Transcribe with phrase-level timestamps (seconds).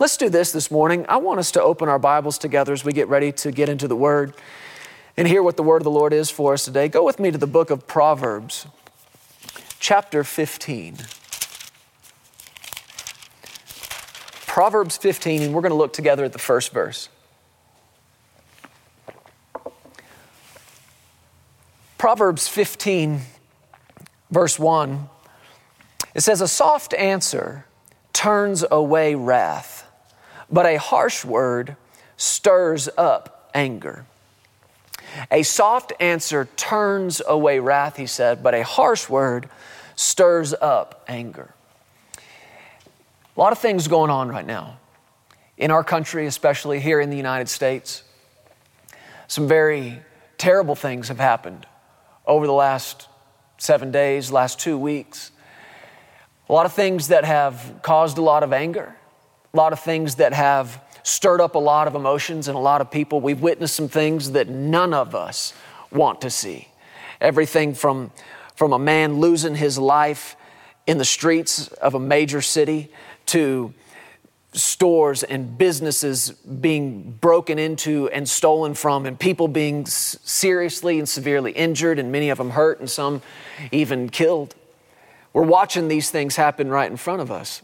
[0.00, 1.04] Let's do this this morning.
[1.10, 3.86] I want us to open our Bibles together as we get ready to get into
[3.86, 4.32] the Word
[5.14, 6.88] and hear what the Word of the Lord is for us today.
[6.88, 8.66] Go with me to the book of Proverbs,
[9.78, 10.96] chapter 15.
[14.46, 17.10] Proverbs 15, and we're going to look together at the first verse.
[21.98, 23.20] Proverbs 15,
[24.30, 25.10] verse 1,
[26.14, 27.66] it says, A soft answer
[28.14, 29.79] turns away wrath,
[30.50, 31.76] but a harsh word
[32.16, 34.04] stirs up anger.
[35.30, 39.48] A soft answer turns away wrath, he said, but a harsh word
[39.96, 41.54] stirs up anger.
[42.16, 44.78] A lot of things going on right now
[45.56, 48.02] in our country, especially here in the United States.
[49.28, 50.00] Some very
[50.38, 51.66] terrible things have happened
[52.26, 53.08] over the last
[53.58, 55.30] seven days, last two weeks.
[56.48, 58.96] A lot of things that have caused a lot of anger,
[59.52, 62.80] a lot of things that have stirred up a lot of emotions in a lot
[62.80, 63.20] of people.
[63.20, 65.54] We've witnessed some things that none of us
[65.90, 66.68] want to see.
[67.20, 68.12] Everything from,
[68.54, 70.36] from a man losing his life
[70.86, 72.90] in the streets of a major city
[73.26, 73.74] to
[74.52, 81.52] stores and businesses being broken into and stolen from, and people being seriously and severely
[81.52, 83.22] injured, and many of them hurt, and some
[83.70, 84.54] even killed.
[85.32, 87.62] We're watching these things happen right in front of us.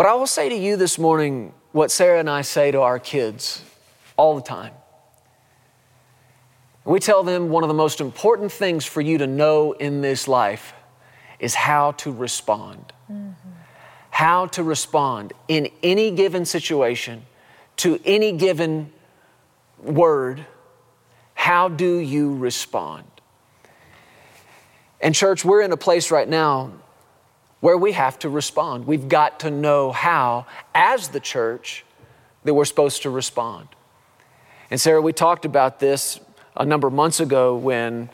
[0.00, 2.98] But I will say to you this morning what Sarah and I say to our
[2.98, 3.62] kids
[4.16, 4.72] all the time.
[6.86, 10.26] We tell them one of the most important things for you to know in this
[10.26, 10.72] life
[11.38, 12.94] is how to respond.
[13.12, 13.50] Mm-hmm.
[14.08, 17.26] How to respond in any given situation
[17.76, 18.90] to any given
[19.82, 20.46] word.
[21.34, 23.04] How do you respond?
[25.02, 26.72] And, church, we're in a place right now
[27.60, 28.86] where we have to respond.
[28.86, 31.84] We've got to know how, as the church,
[32.44, 33.68] that we're supposed to respond.
[34.70, 36.20] And, Sarah, we talked about this
[36.56, 38.08] a number of months ago when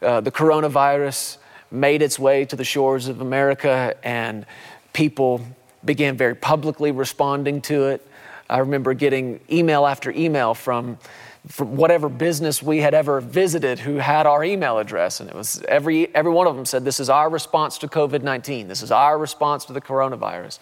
[0.00, 1.38] uh, the coronavirus
[1.70, 4.46] made its way to the shores of America and
[4.92, 5.40] people
[5.84, 8.06] began very publicly responding to it.
[8.48, 10.98] I remember getting email after email from,
[11.46, 15.20] from whatever business we had ever visited who had our email address.
[15.20, 18.22] And it was every, every one of them said, This is our response to COVID
[18.22, 18.68] 19.
[18.68, 20.58] This is our response to the coronavirus.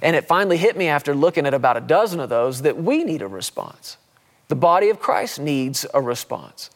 [0.00, 3.04] And it finally hit me after looking at about a dozen of those that we
[3.04, 3.98] need a response.
[4.48, 6.70] The body of Christ needs a response.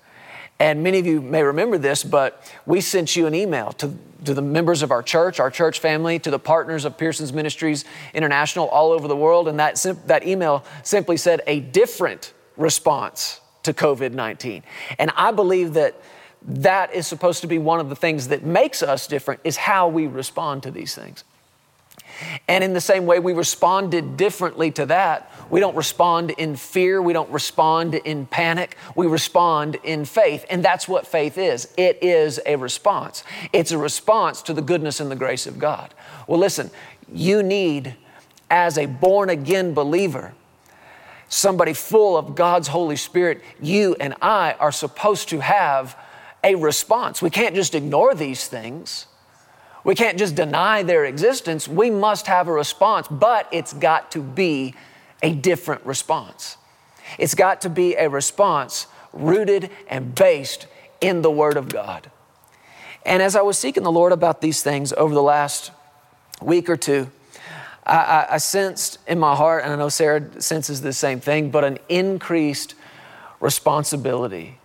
[0.59, 3.97] And many of you may remember this, but we sent you an email to,
[4.27, 7.87] to the members of our church, our church family, to the partners of Pearson's Ministries
[8.13, 9.49] International all over the world.
[9.49, 14.63] And that, that email simply said a different response to COVID 19.
[14.99, 16.01] And I believe that
[16.43, 19.89] that is supposed to be one of the things that makes us different, is how
[19.89, 21.25] we respond to these things.
[22.49, 25.33] And in the same way, we responded differently to that.
[25.49, 27.01] We don't respond in fear.
[27.01, 28.77] We don't respond in panic.
[28.95, 30.45] We respond in faith.
[30.51, 33.25] And that's what faith is it is a response.
[33.53, 35.95] It's a response to the goodness and the grace of God.
[36.27, 36.71] Well, listen,
[37.13, 37.97] you need,
[38.51, 40.35] as a born again believer,
[41.31, 45.97] somebody full of God's Holy Spirit, you and I are supposed to have
[46.45, 47.23] a response.
[47.23, 49.07] We can't just ignore these things.
[49.85, 51.67] We can't just deny their existence.
[51.67, 54.75] We must have a response, but it's got to be
[55.23, 56.57] a different response.
[57.17, 60.67] It's got to be a response rooted and based
[61.01, 62.11] in the Word of God.
[63.07, 65.71] And as I was seeking the Lord about these things over the last
[66.43, 67.11] week or two,
[67.91, 71.51] I, I, I sensed in my heart, and I know Sarah senses the same thing,
[71.51, 72.75] but an increased
[73.41, 74.59] responsibility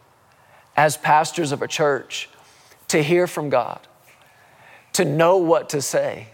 [0.78, 2.30] as pastors of a church
[2.90, 3.80] to hear from God
[4.94, 6.28] to know what to say.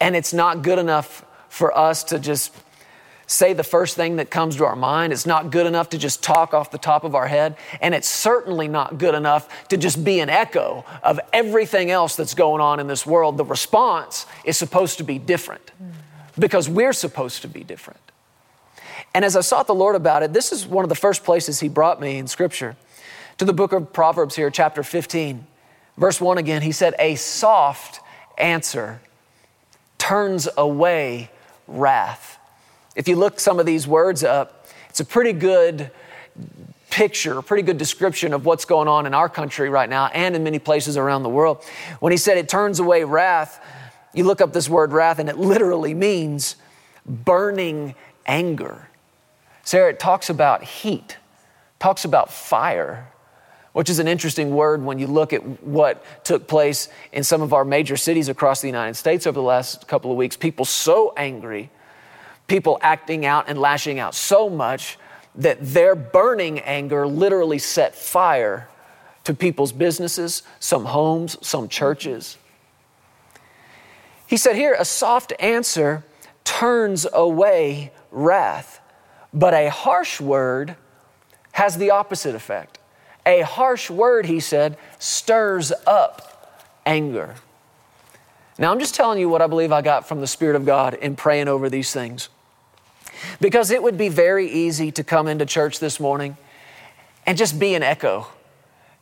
[0.00, 2.54] And it's not good enough for us to just
[3.26, 5.12] say the first thing that comes to our mind.
[5.12, 7.56] It's not good enough to just talk off the top of our head.
[7.80, 12.34] And it's certainly not good enough to just be an echo of everything else that's
[12.34, 13.36] going on in this world.
[13.36, 15.70] The response is supposed to be different
[16.40, 18.00] because we're supposed to be different.
[19.14, 21.60] And as I sought the Lord about it, this is one of the first places
[21.60, 22.76] He brought me in Scripture
[23.38, 25.46] to the book of Proverbs here, chapter 15.
[25.96, 28.00] Verse 1 again, he said, A soft
[28.38, 29.00] answer
[29.98, 31.30] turns away
[31.66, 32.38] wrath.
[32.96, 35.90] If you look some of these words up, it's a pretty good
[36.90, 40.34] picture, a pretty good description of what's going on in our country right now and
[40.34, 41.64] in many places around the world.
[42.00, 43.64] When he said it turns away wrath,
[44.12, 46.56] you look up this word wrath and it literally means
[47.06, 47.94] burning
[48.26, 48.88] anger.
[49.62, 51.16] Sarah, it talks about heat,
[51.78, 53.08] talks about fire,
[53.72, 57.52] which is an interesting word when you look at what took place in some of
[57.52, 60.36] our major cities across the United States over the last couple of weeks.
[60.36, 61.70] People so angry,
[62.48, 64.98] people acting out and lashing out so much
[65.36, 68.68] that their burning anger literally set fire
[69.22, 72.36] to people's businesses, some homes, some churches.
[74.30, 76.04] He said here, a soft answer
[76.44, 78.80] turns away wrath,
[79.34, 80.76] but a harsh word
[81.50, 82.78] has the opposite effect.
[83.26, 87.34] A harsh word, he said, stirs up anger.
[88.56, 90.94] Now, I'm just telling you what I believe I got from the Spirit of God
[90.94, 92.28] in praying over these things.
[93.40, 96.36] Because it would be very easy to come into church this morning
[97.26, 98.28] and just be an echo.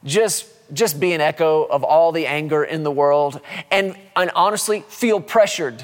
[0.04, 4.84] Just, just be an echo of all the anger in the world and, and honestly
[4.88, 5.82] feel pressured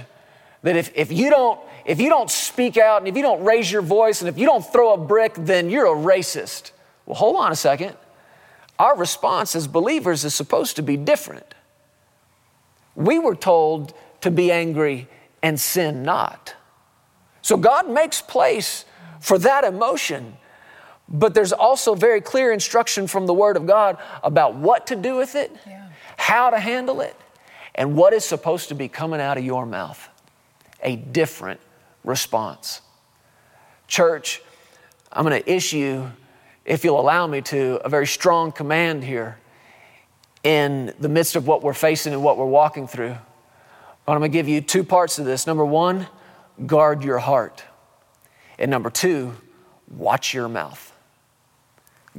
[0.62, 3.70] that if, if you don't if you don't speak out and if you don't raise
[3.70, 6.70] your voice and if you don't throw a brick, then you're a racist.
[7.04, 7.94] Well, hold on a second.
[8.78, 11.54] Our response as believers is supposed to be different.
[12.94, 13.92] We were told
[14.22, 15.08] to be angry
[15.42, 16.54] and sin not.
[17.42, 18.86] So God makes place
[19.20, 20.38] for that emotion.
[21.08, 25.16] But there's also very clear instruction from the Word of God about what to do
[25.16, 25.88] with it, yeah.
[26.16, 27.14] how to handle it,
[27.74, 30.08] and what is supposed to be coming out of your mouth.
[30.82, 31.60] A different
[32.04, 32.80] response.
[33.86, 34.42] Church,
[35.12, 36.06] I'm going to issue,
[36.64, 39.38] if you'll allow me to, a very strong command here
[40.42, 43.16] in the midst of what we're facing and what we're walking through.
[44.06, 45.46] But I'm going to give you two parts of this.
[45.46, 46.06] Number one,
[46.66, 47.62] guard your heart.
[48.58, 49.34] And number two,
[49.88, 50.93] watch your mouth.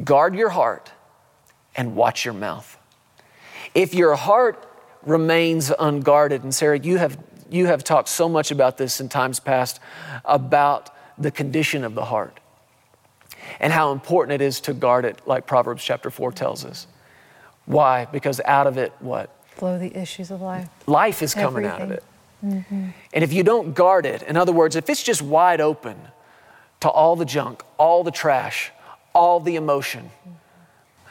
[0.04, 0.92] Guard your heart
[1.76, 2.78] and watch your mouth.
[3.74, 4.68] If your heart
[5.04, 7.18] remains unguarded, and Sarah, you have,
[7.50, 9.80] you have talked so much about this in times past
[10.24, 12.40] about the condition of the heart
[13.60, 16.88] and how important it is to guard it, like Proverbs chapter 4 tells us.
[17.66, 18.06] Why?
[18.06, 19.30] Because out of it, what?
[19.52, 20.68] Flow the issues of life.
[20.88, 21.72] Life is coming Everything.
[21.72, 22.04] out of it.
[22.44, 22.90] Mm-hmm.
[23.14, 25.96] And if you don't guard it, in other words, if it's just wide open
[26.82, 28.72] to all the junk, all the trash,
[29.16, 30.12] all the emotion,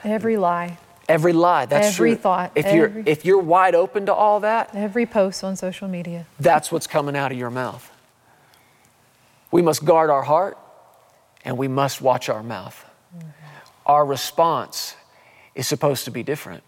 [0.05, 0.79] every lie,
[1.09, 2.19] every lie, that's every true.
[2.19, 5.89] thought, if every, you're if you're wide open to all that, every post on social
[5.89, 7.91] media, that's what's coming out of your mouth.
[9.51, 10.56] We must guard our heart
[11.45, 12.85] and we must watch our mouth.
[13.17, 13.29] Mm-hmm.
[13.87, 14.95] Our response
[15.57, 16.62] is supposed to be different.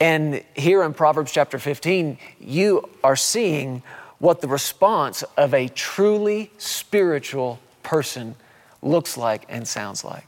[0.00, 3.82] And here in Proverbs chapter 15, you are seeing
[4.18, 8.34] what the response of a truly spiritual person
[8.82, 10.26] looks like and sounds like.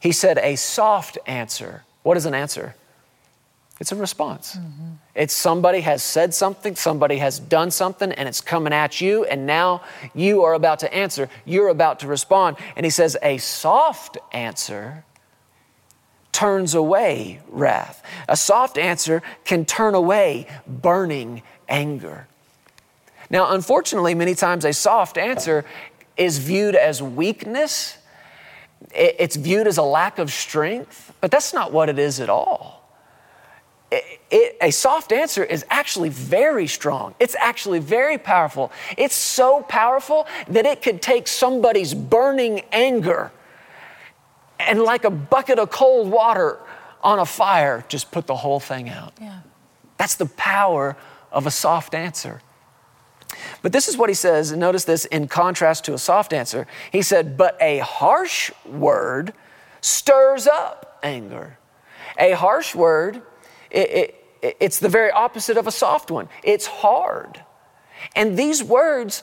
[0.00, 1.84] He said, a soft answer.
[2.02, 2.74] What is an answer?
[3.80, 4.56] It's a response.
[4.56, 4.92] Mm-hmm.
[5.14, 9.46] It's somebody has said something, somebody has done something, and it's coming at you, and
[9.46, 9.82] now
[10.14, 11.28] you are about to answer.
[11.44, 12.56] You're about to respond.
[12.76, 15.04] And he says, a soft answer
[16.32, 18.04] turns away wrath.
[18.28, 22.26] A soft answer can turn away burning anger.
[23.30, 25.64] Now, unfortunately, many times a soft answer
[26.18, 27.96] is viewed as weakness,
[28.94, 32.78] it's viewed as a lack of strength, but that's not what it is at all.
[33.90, 37.14] It, it, a soft answer is actually very strong.
[37.18, 38.70] It's actually very powerful.
[38.98, 43.32] It's so powerful that it could take somebody's burning anger
[44.60, 46.58] and like a bucket of cold water
[47.02, 49.14] on a fire, just put the whole thing out.
[49.20, 49.40] Yeah.
[49.96, 50.96] That's the power
[51.30, 52.42] of a soft answer.
[53.62, 56.66] But this is what he says, and notice this in contrast to a soft answer.
[56.90, 59.32] He said, But a harsh word
[59.80, 61.58] stirs up anger.
[62.18, 63.22] A harsh word,
[63.70, 67.42] it, it, it's the very opposite of a soft one, it's hard.
[68.14, 69.22] And these words,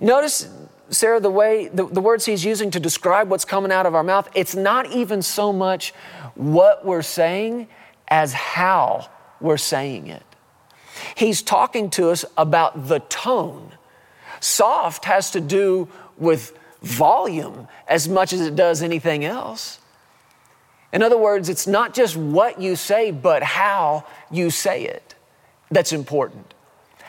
[0.00, 0.48] notice
[0.90, 4.04] Sarah, the way, the, the words he's using to describe what's coming out of our
[4.04, 5.92] mouth, it's not even so much
[6.34, 7.68] what we're saying
[8.08, 9.08] as how
[9.40, 10.22] we're saying it.
[11.14, 13.72] He's talking to us about the tone.
[14.40, 19.78] Soft has to do with volume as much as it does anything else.
[20.92, 25.14] In other words, it's not just what you say, but how you say it
[25.70, 26.54] that's important.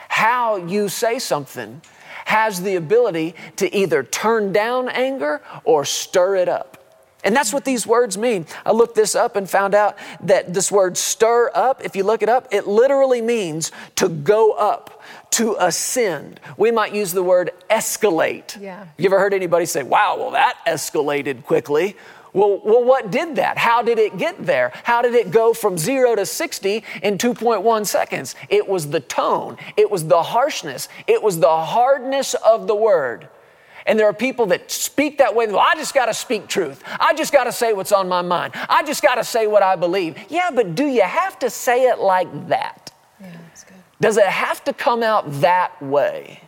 [0.08, 1.80] How you say something
[2.24, 6.77] has the ability to either turn down anger or stir it up.
[7.24, 8.46] And that's what these words mean.
[8.64, 12.22] I looked this up and found out that this word stir up, if you look
[12.22, 16.40] it up, it literally means to go up, to ascend.
[16.56, 18.60] We might use the word escalate.
[18.60, 18.86] Yeah.
[18.96, 21.96] You ever heard anybody say, wow, well, that escalated quickly?
[22.32, 23.58] Well, well, what did that?
[23.58, 24.70] How did it get there?
[24.84, 28.36] How did it go from zero to 60 in 2.1 seconds?
[28.48, 33.28] It was the tone, it was the harshness, it was the hardness of the word.
[33.88, 35.46] And there are people that speak that way.
[35.46, 36.84] Well, I just got to speak truth.
[37.00, 38.52] I just got to say what's on my mind.
[38.68, 40.14] I just got to say what I believe.
[40.28, 42.92] Yeah, but do you have to say it like that?
[43.18, 43.78] Yeah, that's good.
[43.98, 46.42] Does it have to come out that way?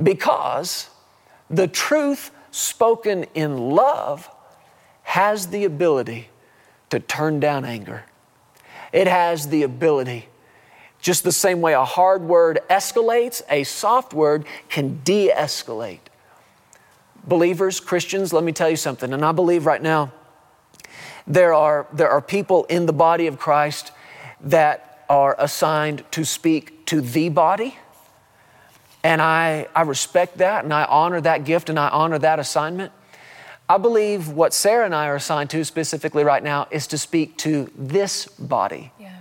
[0.00, 0.90] Because
[1.50, 4.30] the truth spoken in love
[5.02, 6.28] has the ability
[6.90, 8.04] to turn down anger.
[8.92, 10.28] It has the ability,
[11.00, 15.98] just the same way a hard word escalates, a soft word can de escalate.
[17.24, 20.12] Believers, Christians, let me tell you something, and I believe right now
[21.26, 23.92] there are, there are people in the body of Christ
[24.40, 27.76] that are assigned to speak to the body.
[29.04, 32.92] And I, I respect that and I honor that gift and I honor that assignment.
[33.68, 37.36] I believe what Sarah and I are assigned to specifically right now is to speak
[37.38, 39.14] to this body, Yeah.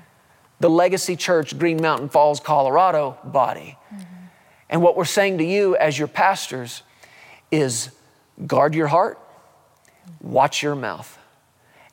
[0.60, 3.78] the Legacy Church, Green Mountain Falls, Colorado body.
[3.94, 4.04] Mm-hmm.
[4.70, 6.84] And what we're saying to you as your pastors
[7.52, 7.92] is
[8.48, 9.20] guard your heart,
[10.22, 11.18] watch your mouth,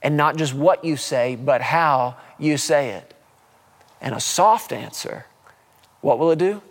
[0.02, 3.14] and not just what you say, but how you say it.
[4.00, 5.26] And a soft answer,
[6.00, 6.62] what will it do?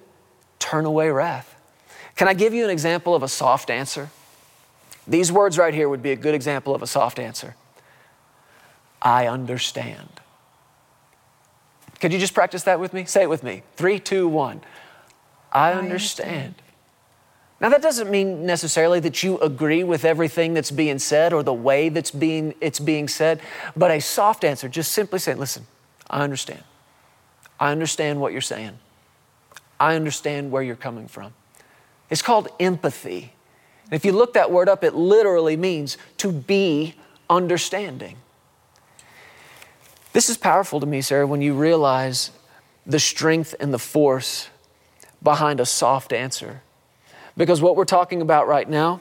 [0.60, 1.54] Turn away wrath.
[2.16, 4.10] Can I give you an example of a soft answer?
[5.08, 7.56] These words right here would be a good example of a soft answer.
[9.02, 10.10] I understand.
[12.00, 13.06] Could you just practice that with me?
[13.06, 13.64] Say it with me.
[13.76, 14.62] Three, two, one.
[15.52, 16.56] I, understand.
[17.60, 21.54] Now that doesn't mean necessarily that you agree with everything that's being said or the
[21.54, 23.42] way that's being it's being said,
[23.76, 25.66] but a soft answer, just simply saying, listen,
[26.10, 26.64] I understand.
[27.60, 28.78] I understand what you're saying.
[29.80, 31.34] I understand where you're coming from.
[32.10, 33.34] It's called empathy.
[33.86, 36.96] And if you look that word up, it literally means to be
[37.30, 38.18] understanding.
[40.14, 42.32] This is powerful to me, Sarah, when you realize
[42.86, 44.50] the strength and the force
[45.22, 46.62] behind a soft answer.
[47.38, 49.00] Because what we're talking about right now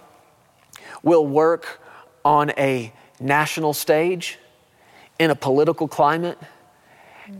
[1.03, 1.81] will work
[2.25, 4.39] on a national stage,
[5.19, 6.39] in a political climate,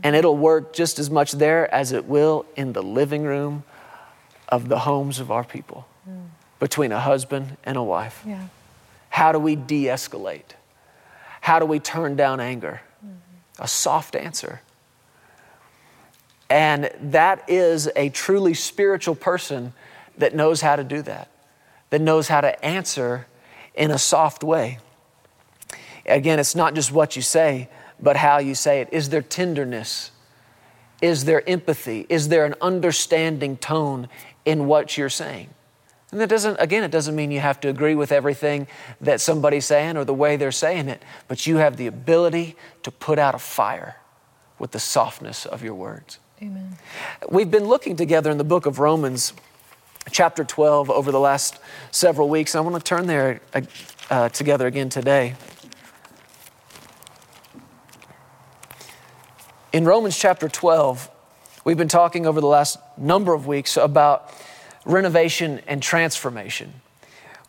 [0.03, 3.63] and it'll work just as much there as it will in the living room
[4.49, 5.87] of the homes of our people
[6.59, 8.23] between a husband and a wife.
[8.25, 8.47] Yeah.
[9.09, 10.55] How do we de escalate?
[11.41, 12.81] How do we turn down anger?
[13.05, 13.63] Mm-hmm.
[13.63, 14.61] A soft answer.
[16.49, 19.73] And that is a truly spiritual person
[20.17, 21.29] that knows how to do that,
[21.89, 23.27] that knows how to answer
[23.73, 24.79] in a soft way.
[26.05, 27.69] Again, it's not just what you say,
[27.99, 28.89] but how you say it.
[28.91, 30.11] Is there tenderness?
[31.01, 32.05] Is there empathy?
[32.09, 34.09] Is there an understanding tone
[34.45, 35.49] in what you're saying?
[36.11, 38.67] And that doesn't, again, it doesn't mean you have to agree with everything
[39.01, 42.91] that somebody's saying or the way they're saying it, but you have the ability to
[42.91, 43.97] put out a fire
[44.57, 46.19] with the softness of your words.
[46.41, 46.77] Amen.
[47.29, 49.33] We've been looking together in the book of Romans,
[50.11, 51.59] chapter 12, over the last
[51.91, 52.55] several weeks.
[52.55, 53.61] I want to turn there uh,
[54.09, 55.35] uh, together again today.
[59.73, 61.09] In Romans chapter 12,
[61.63, 64.33] we've been talking over the last number of weeks about
[64.85, 66.73] renovation and transformation.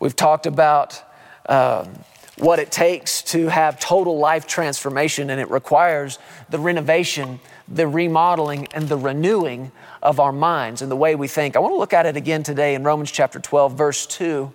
[0.01, 1.03] We've talked about
[1.49, 2.05] um,
[2.39, 6.19] what it takes to have total life transformation, and it requires
[6.51, 9.73] the renovation, the remodeling, and the renewing
[10.03, 11.57] of our minds and the way we think.
[11.57, 14.53] I want to look at it again today in Romans chapter 12, verse 2.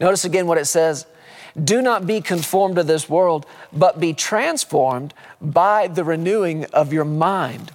[0.00, 1.06] Notice again what it says
[1.62, 7.04] Do not be conformed to this world, but be transformed by the renewing of your
[7.04, 7.72] mind.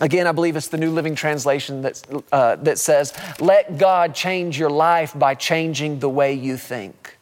[0.00, 4.58] Again, I believe it's the New Living Translation that, uh, that says, Let God change
[4.58, 7.15] your life by changing the way you think.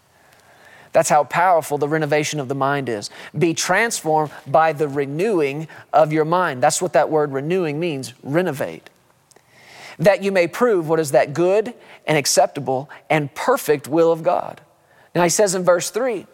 [0.94, 3.10] That's how powerful the renovation of the mind is.
[3.36, 6.62] Be transformed by the renewing of your mind.
[6.62, 8.88] That's what that word renewing means renovate.
[9.98, 11.74] That you may prove what is that good
[12.06, 14.60] and acceptable and perfect will of God.
[15.16, 16.26] Now he says in verse 3,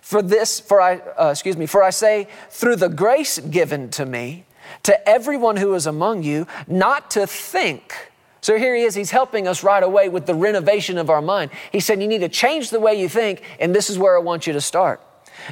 [0.00, 4.04] for this, for I, uh, excuse me, for I say, through the grace given to
[4.04, 4.46] me,
[4.82, 8.07] to everyone who is among you, not to think.
[8.48, 11.50] So here he is, he's helping us right away with the renovation of our mind.
[11.70, 14.20] He said, You need to change the way you think, and this is where I
[14.20, 15.02] want you to start.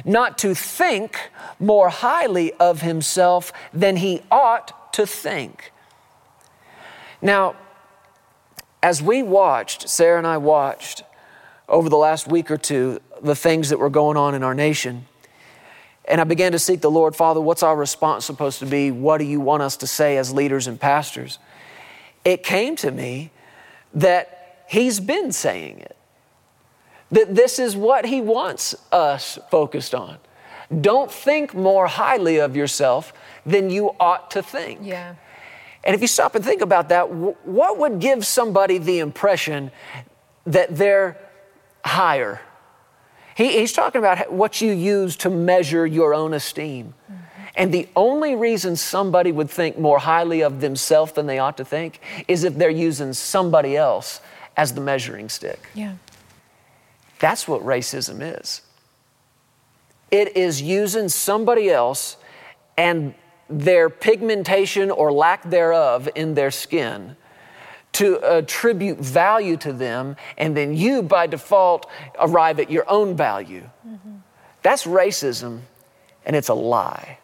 [0.03, 5.71] Not to think more highly of himself than he ought to think.
[7.21, 7.55] Now,
[8.81, 11.03] as we watched, Sarah and I watched
[11.69, 15.05] over the last week or two, the things that were going on in our nation.
[16.05, 18.89] And I began to seek the Lord, Father, what's our response supposed to be?
[18.89, 21.37] What do you want us to say as leaders and pastors?
[22.27, 23.31] It came to me
[23.93, 25.95] that He's been saying it,
[27.09, 30.17] that this is what He wants us focused on.
[30.81, 33.13] Don't think more highly of yourself
[33.45, 34.81] than you ought to think.
[34.83, 35.15] Yeah.
[35.85, 39.71] And if you stop and think about that, what would give somebody the impression
[40.45, 41.17] that they're
[41.85, 42.41] higher.
[43.35, 46.93] He, he's talking about what you use to measure your own esteem.
[47.09, 47.17] Mm.
[47.57, 51.65] And the only reason somebody would think more highly of themselves than they ought to
[51.65, 54.21] think is if they're using somebody else
[54.55, 55.67] as the measuring stick.
[55.73, 55.95] Yeah.
[57.19, 58.61] That's what racism is.
[60.11, 62.17] It is using somebody else
[62.77, 63.15] and
[63.49, 67.15] their pigmentation or lack thereof in their skin
[67.93, 73.67] to attribute value to them, and then you by default arrive at your own value.
[73.87, 74.17] Mm-hmm.
[74.61, 75.61] That's racism,
[76.23, 77.17] and it's a lie.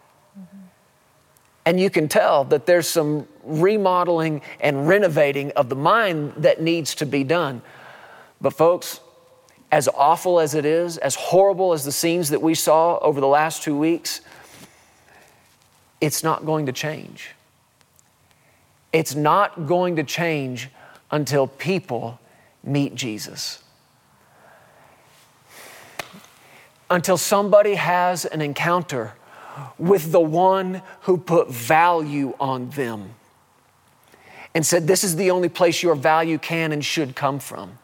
[1.65, 6.95] And you can tell that there's some remodeling and renovating of the mind that needs
[6.95, 7.61] to be done.
[8.41, 8.99] But, folks,
[9.71, 13.27] as awful as it is, as horrible as the scenes that we saw over the
[13.27, 14.21] last two weeks,
[16.01, 17.31] it's not going to change.
[18.91, 20.69] It's not going to change
[21.09, 22.19] until people
[22.63, 23.63] meet Jesus.
[26.89, 29.13] Until somebody has an encounter
[29.77, 33.15] with the one who put value on them
[34.53, 37.77] and said, This is the only place your value can and should come from.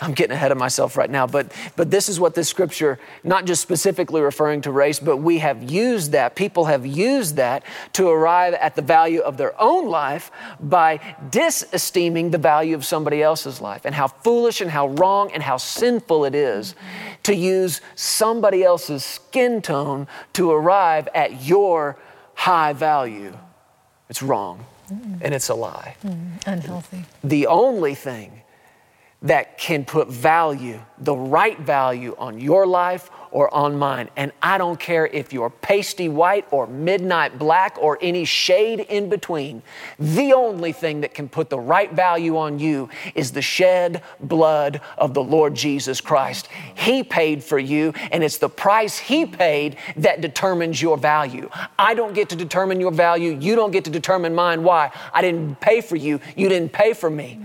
[0.00, 3.46] I'm getting ahead of myself right now, but, but this is what this scripture, not
[3.46, 7.62] just specifically referring to race, but we have used that, people have used that
[7.94, 11.00] to arrive at the value of their own life by
[11.30, 13.86] disesteeming the value of somebody else's life.
[13.86, 16.74] And how foolish and how wrong and how sinful it is
[17.22, 21.96] to use somebody else's skin tone to arrive at your
[22.34, 23.36] high value.
[24.10, 25.96] It's wrong mm and it's a lie.
[26.04, 27.04] mm Unhealthy.
[27.24, 28.42] The only thing
[29.22, 34.08] that can put value, the right value on your life or on mine.
[34.16, 39.08] And I don't care if you're pasty white or midnight black or any shade in
[39.08, 39.62] between.
[39.98, 44.80] The only thing that can put the right value on you is the shed blood
[44.96, 46.48] of the Lord Jesus Christ.
[46.74, 51.50] He paid for you, and it's the price He paid that determines your value.
[51.78, 53.36] I don't get to determine your value.
[53.38, 54.62] You don't get to determine mine.
[54.62, 54.90] Why?
[55.12, 56.20] I didn't pay for you.
[56.36, 57.40] You didn't pay for me.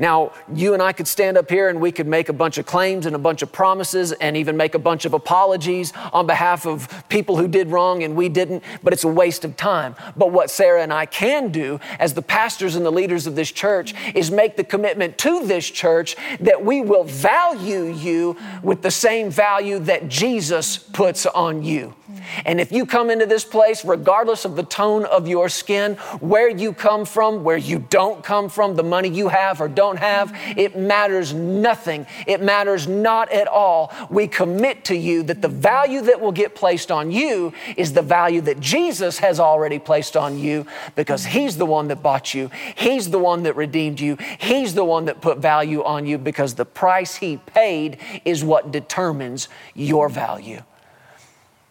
[0.00, 2.64] Now, you and I could stand up here and we could make a bunch of
[2.64, 6.66] claims and a bunch of promises and even make a bunch of apologies on behalf
[6.66, 9.94] of people who did wrong and we didn't, but it's a waste of time.
[10.16, 13.52] But what Sarah and I can do as the pastors and the leaders of this
[13.52, 18.90] church is make the commitment to this church that we will value you with the
[18.90, 21.94] same value that Jesus puts on you.
[22.44, 26.48] And if you come into this place, regardless of the tone of your skin, where
[26.48, 30.34] you come from, where you don't come from, the money you have or don't have,
[30.56, 32.06] it matters nothing.
[32.26, 33.92] It matters not at all.
[34.10, 38.02] We commit to you that the value that will get placed on you is the
[38.02, 42.50] value that Jesus has already placed on you because He's the one that bought you,
[42.76, 46.54] He's the one that redeemed you, He's the one that put value on you because
[46.54, 50.62] the price He paid is what determines your value.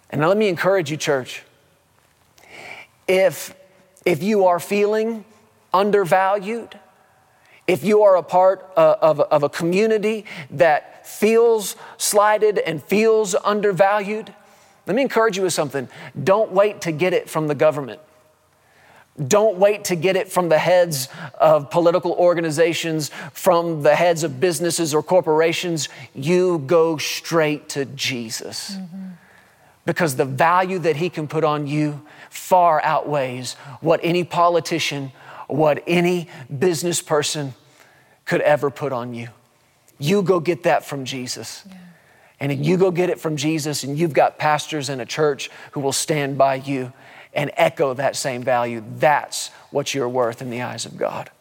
[0.09, 1.43] And now let me encourage you, church.
[3.07, 3.55] If,
[4.05, 5.25] if you are feeling
[5.73, 6.79] undervalued,
[7.67, 14.33] if you are a part of, of a community that feels slighted and feels undervalued,
[14.87, 15.87] let me encourage you with something.
[16.23, 18.01] Don't wait to get it from the government.
[19.27, 24.39] Don't wait to get it from the heads of political organizations, from the heads of
[24.39, 25.89] businesses or corporations.
[26.15, 28.71] You go straight to Jesus.
[28.71, 29.09] Mm-hmm
[29.89, 31.99] because the value that He can put on you
[32.29, 35.11] far outweighs what any politician,
[35.47, 37.55] what any business person
[38.23, 39.29] could ever put on you.
[39.97, 41.63] You go get that from Jesus.
[41.67, 41.77] Yeah.
[42.39, 45.79] And you go get it from Jesus, and you've got pastors in a church who
[45.79, 46.93] will stand by you
[47.33, 48.83] and echo that same value.
[48.97, 51.31] That's what you're worth in the eyes of God.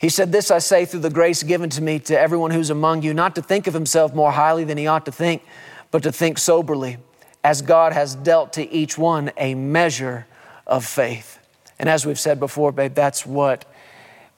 [0.00, 3.02] He said, This I say through the grace given to me to everyone who's among
[3.02, 5.42] you, not to think of himself more highly than he ought to think,
[5.90, 6.98] but to think soberly,
[7.42, 10.26] as God has dealt to each one a measure
[10.66, 11.38] of faith.
[11.78, 13.64] And as we've said before, babe, that's what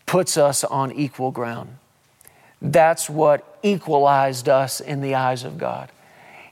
[0.06, 1.76] puts us on equal ground.
[2.62, 5.90] That's what equalized us in the eyes of God.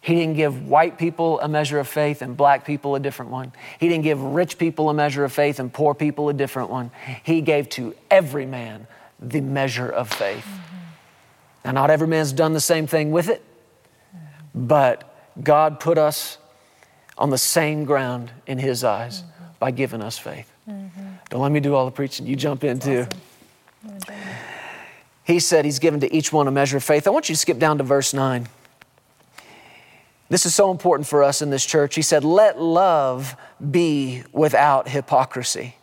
[0.01, 3.53] He didn't give white people a measure of faith and black people a different one.
[3.79, 6.91] He didn't give rich people a measure of faith and poor people a different one.
[7.25, 8.87] He gave to every man
[9.21, 10.45] the measure of faith.
[10.45, 10.77] Mm-hmm.
[11.65, 13.45] Now, not every man's done the same thing with it,
[14.55, 16.39] but God put us
[17.17, 19.45] on the same ground in His eyes mm-hmm.
[19.59, 20.51] by giving us faith.
[20.69, 21.01] Mm-hmm.
[21.31, 22.27] Don't let me do all the preaching.
[22.27, 23.07] You jump in too.
[23.85, 24.15] Awesome.
[25.25, 27.07] He said He's given to each one a measure of faith.
[27.07, 28.49] I want you to skip down to verse 9.
[30.31, 31.95] This is so important for us in this church.
[31.95, 33.37] He said, Let love
[33.71, 35.77] be without hypocrisy.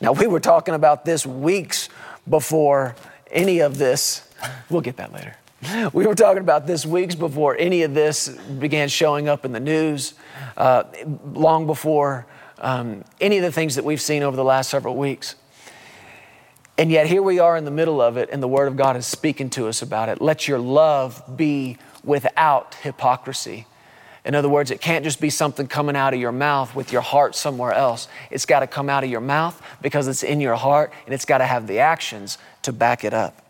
[0.00, 1.87] Now, we were talking about this weeks
[2.28, 2.96] before
[3.30, 4.28] any of this.
[4.70, 5.36] We'll get that later.
[5.92, 9.60] We were talking about this weeks before any of this began showing up in the
[9.60, 10.14] news,
[10.56, 10.84] uh,
[11.32, 12.26] long before
[12.58, 15.34] um, any of the things that we've seen over the last several weeks.
[16.76, 18.96] And yet, here we are in the middle of it, and the Word of God
[18.96, 20.22] is speaking to us about it.
[20.22, 23.66] Let your love be without hypocrisy.
[24.24, 27.02] In other words, it can't just be something coming out of your mouth with your
[27.02, 28.08] heart somewhere else.
[28.30, 31.24] It's got to come out of your mouth because it's in your heart, and it's
[31.24, 33.42] got to have the actions to back it up.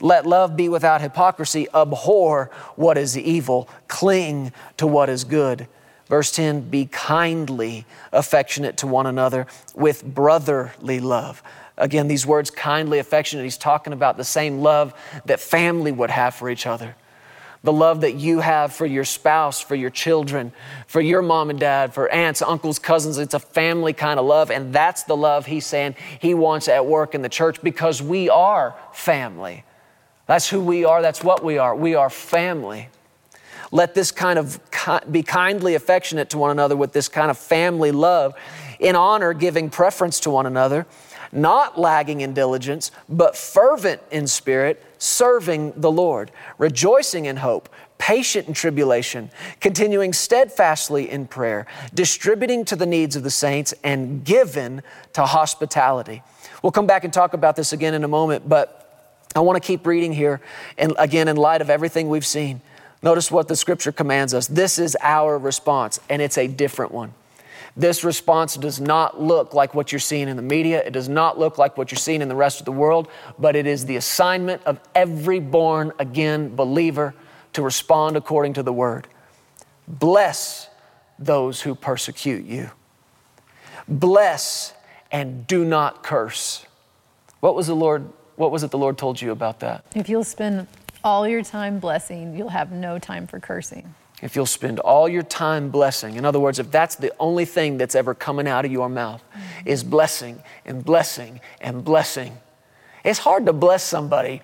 [0.00, 1.66] Let love be without hypocrisy.
[1.74, 3.68] Abhor what is evil.
[3.88, 5.66] Cling to what is good.
[6.06, 11.42] Verse 10 Be kindly affectionate to one another with brotherly love.
[11.76, 14.94] Again, these words, kindly affectionate, he's talking about the same love
[15.26, 16.96] that family would have for each other.
[17.62, 20.52] The love that you have for your spouse, for your children,
[20.86, 23.18] for your mom and dad, for aunts, uncles, cousins.
[23.18, 24.50] It's a family kind of love.
[24.50, 28.30] And that's the love he's saying he wants at work in the church because we
[28.30, 29.64] are family.
[30.26, 31.02] That's who we are.
[31.02, 31.74] That's what we are.
[31.74, 32.88] We are family.
[33.72, 34.60] Let this kind of
[35.10, 38.34] be kindly affectionate to one another with this kind of family love,
[38.78, 40.86] in honor, giving preference to one another
[41.32, 48.46] not lagging in diligence, but fervent in spirit, serving the Lord, rejoicing in hope, patient
[48.48, 49.30] in tribulation,
[49.60, 54.82] continuing steadfastly in prayer, distributing to the needs of the saints, and given
[55.12, 56.22] to hospitality.
[56.62, 58.84] We'll come back and talk about this again in a moment, but
[59.34, 60.40] I want to keep reading here,
[60.76, 62.60] and again, in light of everything we've seen.
[63.02, 64.46] Notice what the scripture commands us.
[64.46, 67.14] This is our response, and it's a different one.
[67.76, 70.82] This response does not look like what you're seeing in the media.
[70.84, 73.56] It does not look like what you're seeing in the rest of the world, but
[73.56, 77.14] it is the assignment of every born again believer
[77.52, 79.06] to respond according to the word.
[79.86, 80.68] Bless
[81.18, 82.70] those who persecute you.
[83.86, 84.74] Bless
[85.10, 86.66] and do not curse.
[87.40, 89.84] What was the Lord what was it the Lord told you about that?
[89.96, 90.68] If you'll spend
[91.02, 95.22] all your time blessing, you'll have no time for cursing if you'll spend all your
[95.22, 98.72] time blessing, in other words, if that's the only thing that's ever coming out of
[98.72, 99.68] your mouth mm-hmm.
[99.68, 102.36] is blessing and blessing and blessing,
[103.04, 104.42] it's hard to bless somebody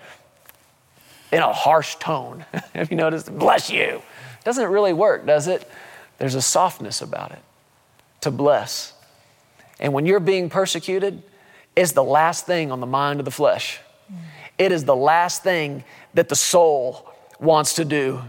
[1.31, 2.45] in a harsh tone.
[2.73, 3.37] Have you noticed?
[3.37, 4.01] Bless you.
[4.45, 5.69] Doesn't really work, does it?
[6.17, 7.39] There's a softness about it
[8.21, 8.93] to bless.
[9.79, 11.21] And when you're being persecuted,
[11.75, 13.79] it's the last thing on the mind of the flesh.
[14.11, 14.17] Mm.
[14.57, 15.83] It is the last thing
[16.13, 18.21] that the soul wants to do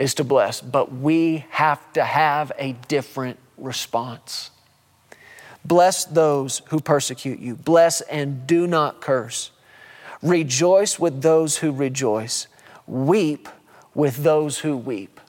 [0.00, 4.50] is to bless, but we have to have a different response.
[5.62, 7.54] Bless those who persecute you.
[7.54, 9.50] Bless and do not curse.
[10.22, 12.46] Rejoice with those who rejoice.
[12.86, 13.46] Weep
[13.94, 15.20] with those who weep.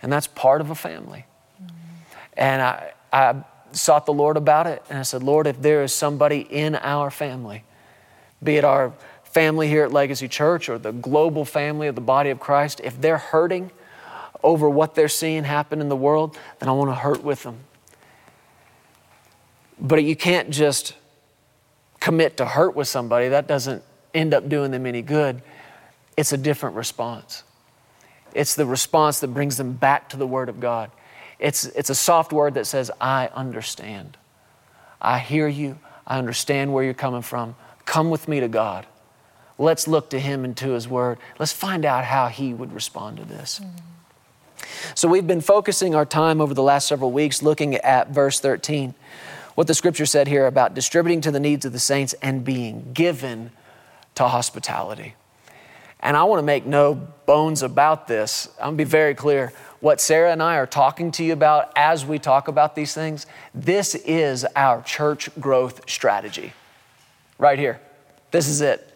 [0.00, 1.26] And that's part of a family.
[2.34, 5.92] And I, I sought the Lord about it, and I said, Lord, if there is
[5.92, 7.62] somebody in our family,
[8.42, 8.94] be it our
[9.24, 12.98] family here at Legacy Church or the global family of the body of Christ, if
[12.98, 13.70] they're hurting,
[14.42, 17.58] over what they're seeing happen in the world, then I want to hurt with them.
[19.80, 20.94] But you can't just
[22.00, 23.82] commit to hurt with somebody, that doesn't
[24.14, 25.42] end up doing them any good.
[26.16, 27.44] It's a different response.
[28.34, 30.90] It's the response that brings them back to the Word of God.
[31.38, 34.16] It's, it's a soft word that says, I understand.
[35.00, 35.78] I hear you.
[36.06, 37.54] I understand where you're coming from.
[37.84, 38.86] Come with me to God.
[39.56, 41.18] Let's look to Him and to His Word.
[41.38, 43.60] Let's find out how He would respond to this.
[43.60, 43.76] Mm-hmm.
[44.94, 48.94] So we've been focusing our time over the last several weeks looking at verse 13,
[49.54, 52.92] what the scripture said here about distributing to the needs of the saints and being
[52.92, 53.50] given
[54.14, 55.14] to hospitality.
[56.00, 58.48] And I want to make no bones about this.
[58.58, 59.52] I'm going to be very clear.
[59.80, 63.26] What Sarah and I are talking to you about as we talk about these things,
[63.54, 66.52] this is our church growth strategy.
[67.38, 67.80] Right here.
[68.30, 68.87] This is it.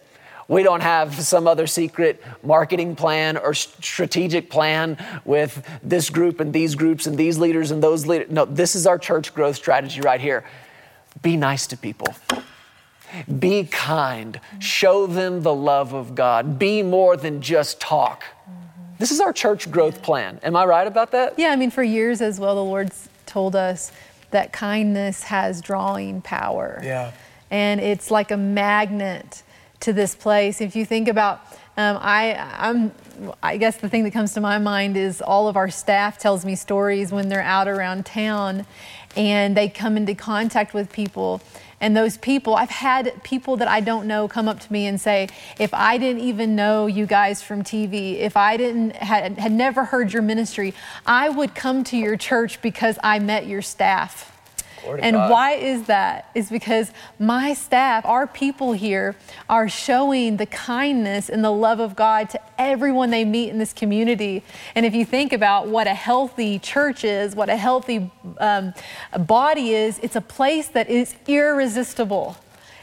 [0.49, 6.53] We don't have some other secret marketing plan or strategic plan with this group and
[6.53, 8.31] these groups and these leaders and those leaders.
[8.31, 10.45] No, this is our church growth strategy right here.
[11.23, 12.09] Be nice to people.
[13.39, 14.41] Be kind.
[14.59, 16.59] Show them the love of God.
[16.59, 18.25] Be more than just talk.
[18.25, 18.97] Mm-hmm.
[18.99, 20.41] This is our church growth plan.
[20.43, 21.35] Am I right about that?
[21.39, 23.93] Yeah, I mean, for years as well, the Lord's told us
[24.31, 26.81] that kindness has drawing power.
[26.83, 27.13] Yeah.
[27.51, 29.43] And it's like a magnet
[29.83, 30.61] to this place.
[30.61, 31.41] If you think about,
[31.77, 32.93] um, I, I'm,
[33.43, 36.45] I guess the thing that comes to my mind is all of our staff tells
[36.45, 38.67] me stories when they're out around town
[39.17, 41.41] and they come into contact with people.
[41.81, 45.01] And those people, I've had people that I don't know come up to me and
[45.01, 49.51] say, if I didn't even know you guys from TV, if I didn't had, had
[49.51, 54.32] never heard your ministry, I would come to your church because I met your staff.
[54.87, 55.31] And God.
[55.31, 56.31] why is that?
[56.35, 59.17] Is because my staff, our people here,
[59.49, 63.73] are showing the kindness and the love of God to everyone they meet in this
[63.73, 64.43] community.
[64.75, 68.75] And if you think about what a healthy church is, what a healthy um,
[69.19, 72.37] body is, it's a place that is irresistible.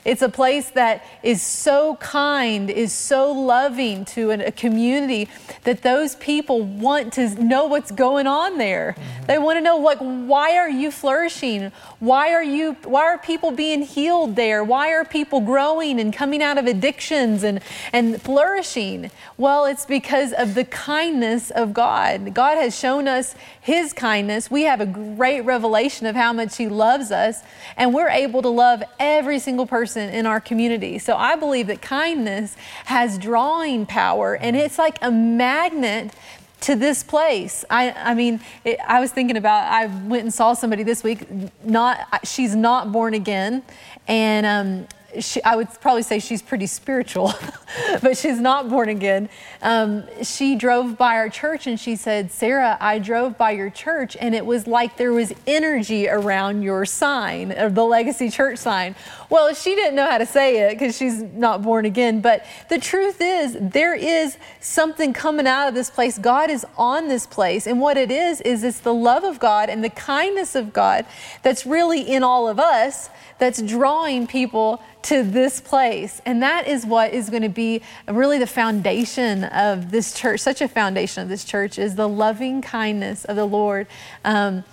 [0.09, 5.29] It's a place that is so kind, is so loving to an, a community
[5.65, 8.95] that those people want to know what's going on there.
[8.97, 9.25] Mm-hmm.
[9.27, 11.71] They want to know like why are you flourishing?
[11.99, 14.63] Why are you why are people being healed there?
[14.63, 17.59] Why are people growing and coming out of addictions and
[17.93, 19.11] and flourishing?
[19.37, 22.33] Well, it's because of the kindness of God.
[22.33, 24.49] God has shown us his kindness.
[24.49, 27.43] We have a great revelation of how much he loves us
[27.77, 30.99] and we're able to love every single person in our community.
[30.99, 36.13] So I believe that kindness has drawing power and it's like a magnet
[36.61, 37.63] to this place.
[37.69, 41.25] I, I mean, it, I was thinking about, I went and saw somebody this week,
[41.63, 43.63] not, she's not born again.
[44.07, 44.87] And um,
[45.19, 47.33] she, I would probably say she's pretty spiritual,
[48.01, 49.29] but she's not born again.
[49.61, 54.15] Um, she drove by our church and she said, Sarah, I drove by your church
[54.19, 58.95] and it was like there was energy around your sign, or the Legacy Church sign.
[59.29, 62.21] Well, she didn't know how to say it because she's not born again.
[62.21, 66.17] But the truth is, there is something coming out of this place.
[66.17, 67.67] God is on this place.
[67.67, 71.05] And what it is, is it's the love of God and the kindness of God
[71.43, 76.21] that's really in all of us that's drawing people this place.
[76.25, 80.39] And that is what is going to be really the foundation of this church.
[80.39, 83.87] Such a foundation of this church is the loving kindness of the Lord.
[84.23, 84.63] Um,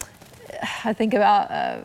[0.84, 1.80] I think about uh,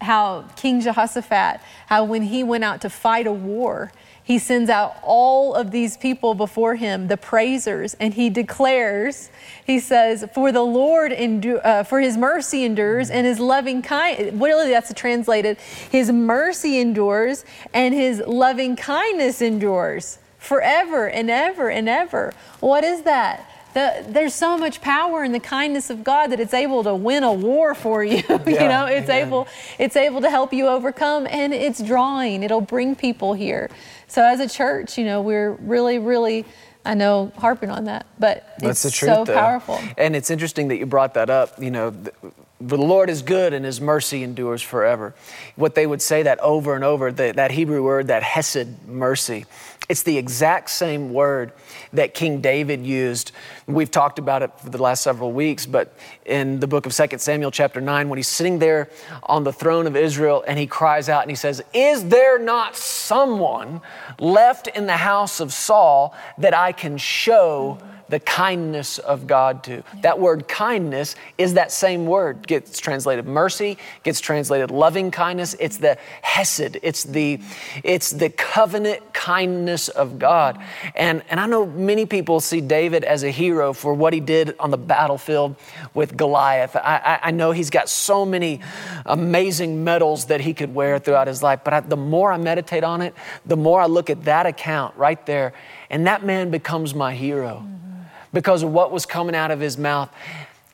[0.00, 3.92] how King Jehoshaphat, how when he went out to fight a war,
[4.30, 9.28] he sends out all of these people before him, the praisers, and he declares,
[9.66, 14.40] he says, For the Lord, uh, for his mercy endures and his loving kind.
[14.40, 15.58] Really, that's translated.
[15.90, 22.32] His mercy endures and his loving kindness endures forever and ever and ever.
[22.60, 23.49] What is that?
[23.74, 27.22] The, there's so much power in the kindness of God that it's able to win
[27.22, 28.22] a war for you.
[28.50, 29.28] Yeah, you know, it's amen.
[29.28, 32.42] able it's able to help you overcome and it's drawing.
[32.42, 33.70] It'll bring people here.
[34.08, 36.44] So as a church, you know, we're really, really,
[36.84, 39.34] I know, harping on that, but That's it's the truth, so though.
[39.34, 39.78] powerful.
[39.96, 41.62] And it's interesting that you brought that up.
[41.62, 42.12] You know, the,
[42.60, 45.14] the Lord is good and His mercy endures forever.
[45.54, 49.46] What they would say that over and over, the, that Hebrew word, that hesed, mercy.
[49.88, 51.52] It's the exact same word
[51.92, 53.32] that King David used.
[53.66, 57.18] We've talked about it for the last several weeks, but in the book of 2
[57.18, 58.88] Samuel, chapter 9, when he's sitting there
[59.24, 62.76] on the throne of Israel and he cries out and he says, Is there not
[62.76, 63.80] someone
[64.18, 67.78] left in the house of Saul that I can show?
[68.10, 69.82] The kindness of God to.
[70.02, 72.46] That word kindness is that same word.
[72.46, 75.54] Gets translated mercy, gets translated loving kindness.
[75.58, 76.78] It's the hesed.
[76.82, 77.40] It's the
[77.82, 80.60] it's the covenant kindness of God.
[80.94, 84.56] And and I know many people see David as a hero for what he did
[84.58, 85.56] on the battlefield
[85.94, 86.76] with Goliath.
[86.76, 88.60] I, I, I know he's got so many
[89.06, 91.60] amazing medals that he could wear throughout his life.
[91.64, 93.14] But I, the more I meditate on it,
[93.46, 95.52] the more I look at that account right there,
[95.88, 97.89] and that man becomes my hero mm-hmm.
[98.32, 100.12] Because of what was coming out of his mouth.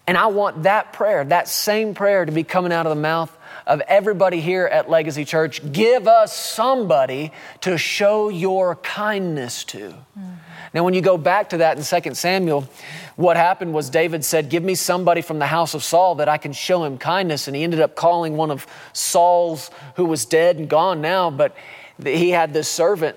[0.07, 3.37] And I want that prayer, that same prayer, to be coming out of the mouth
[3.67, 5.73] of everybody here at Legacy Church.
[5.73, 9.89] Give us somebody to show your kindness to.
[9.89, 10.35] Mm-hmm.
[10.75, 12.69] Now, when you go back to that in 2 Samuel,
[13.17, 16.37] what happened was David said, Give me somebody from the house of Saul that I
[16.37, 17.49] can show him kindness.
[17.49, 21.57] And he ended up calling one of Saul's, who was dead and gone now, but
[22.05, 23.17] he had this servant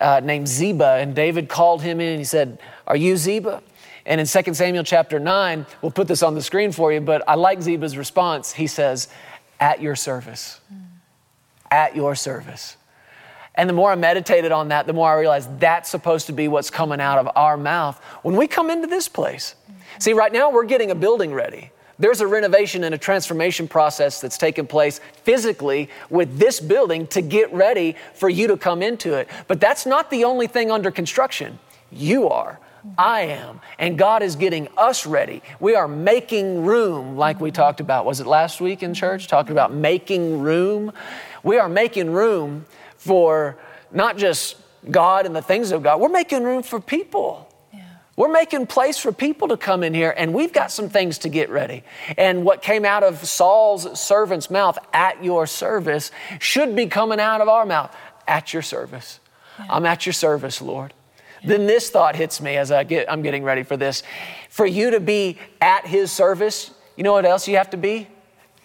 [0.00, 0.98] uh, named Ziba.
[1.00, 3.62] And David called him in and he said, Are you Ziba?
[4.08, 7.22] And in 2 Samuel chapter 9, we'll put this on the screen for you, but
[7.28, 8.50] I like Ziba's response.
[8.52, 9.08] He says,
[9.60, 10.60] At your service.
[11.70, 12.78] At your service.
[13.54, 16.48] And the more I meditated on that, the more I realized that's supposed to be
[16.48, 19.54] what's coming out of our mouth when we come into this place.
[19.98, 21.70] See, right now we're getting a building ready.
[21.98, 27.20] There's a renovation and a transformation process that's taking place physically with this building to
[27.20, 29.28] get ready for you to come into it.
[29.48, 31.58] But that's not the only thing under construction.
[31.90, 32.58] You are.
[32.96, 33.60] I am.
[33.78, 35.42] And God is getting us ready.
[35.60, 38.04] We are making room, like we talked about.
[38.04, 39.28] Was it last week in church?
[39.28, 40.92] Talking about making room.
[41.42, 43.56] We are making room for
[43.92, 44.56] not just
[44.90, 47.44] God and the things of God, we're making room for people.
[48.16, 51.28] We're making place for people to come in here, and we've got some things to
[51.28, 51.84] get ready.
[52.16, 56.10] And what came out of Saul's servant's mouth at your service
[56.40, 57.94] should be coming out of our mouth
[58.26, 59.20] at your service.
[59.60, 59.66] Yeah.
[59.70, 60.94] I'm at your service, Lord.
[61.44, 64.02] Then this thought hits me as I get, I'm getting ready for this.
[64.48, 68.08] For you to be at his service, you know what else you have to be?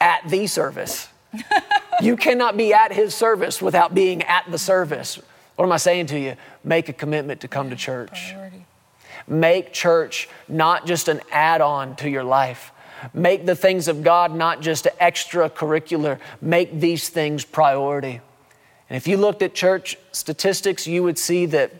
[0.01, 1.07] At the service.
[2.01, 5.19] you cannot be at his service without being at the service.
[5.55, 6.35] What am I saying to you?
[6.63, 8.31] Make a commitment to come to church.
[8.33, 8.65] Priority.
[9.27, 12.71] Make church not just an add on to your life.
[13.13, 16.19] Make the things of God not just extracurricular.
[16.41, 18.21] Make these things priority.
[18.89, 21.71] And if you looked at church statistics, you would see that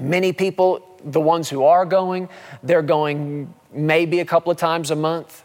[0.00, 2.28] many people, the ones who are going,
[2.62, 5.44] they're going maybe a couple of times a month,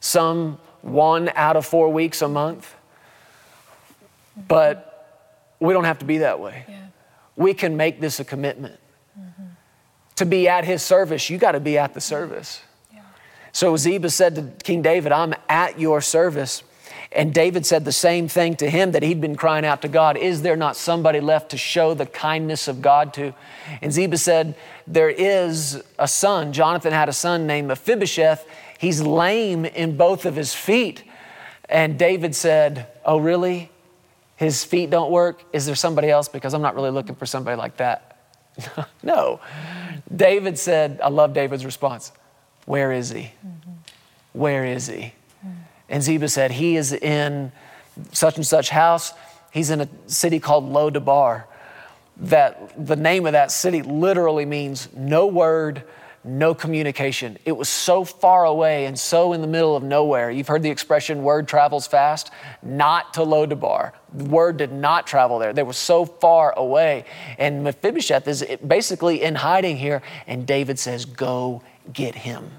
[0.00, 2.74] some one out of four weeks a month.
[4.48, 4.90] But
[5.60, 6.64] we don't have to be that way.
[6.68, 6.86] Yeah.
[7.36, 8.78] We can make this a commitment.
[9.18, 9.44] Mm-hmm.
[10.16, 12.60] To be at his service, you got to be at the service.
[12.92, 13.00] Yeah.
[13.52, 16.62] So Ziba said to King David, I'm at your service.
[17.14, 20.16] And David said the same thing to him that he'd been crying out to God
[20.16, 23.34] Is there not somebody left to show the kindness of God to?
[23.80, 26.52] And Ziba said, There is a son.
[26.52, 28.46] Jonathan had a son named Mephibosheth.
[28.78, 31.04] He's lame in both of his feet.
[31.68, 33.70] And David said, Oh, really?
[34.36, 35.44] His feet don't work?
[35.52, 36.28] Is there somebody else?
[36.28, 38.18] Because I'm not really looking for somebody like that.
[39.02, 39.40] no.
[40.14, 42.10] David said, I love David's response.
[42.66, 43.30] Where is he?
[43.46, 43.70] Mm-hmm.
[44.32, 45.12] Where is he?
[45.88, 47.52] And Ziba said, He is in
[48.12, 49.12] such and such house.
[49.52, 51.44] He's in a city called Lodabar.
[52.16, 55.82] That the name of that city literally means no word,
[56.22, 57.38] no communication.
[57.44, 60.30] It was so far away and so in the middle of nowhere.
[60.30, 62.30] You've heard the expression word travels fast,
[62.62, 63.92] not to Lodabar.
[64.12, 65.52] Word did not travel there.
[65.52, 67.04] They were so far away.
[67.36, 70.02] And Mephibosheth is basically in hiding here.
[70.26, 72.50] And David says, Go get him.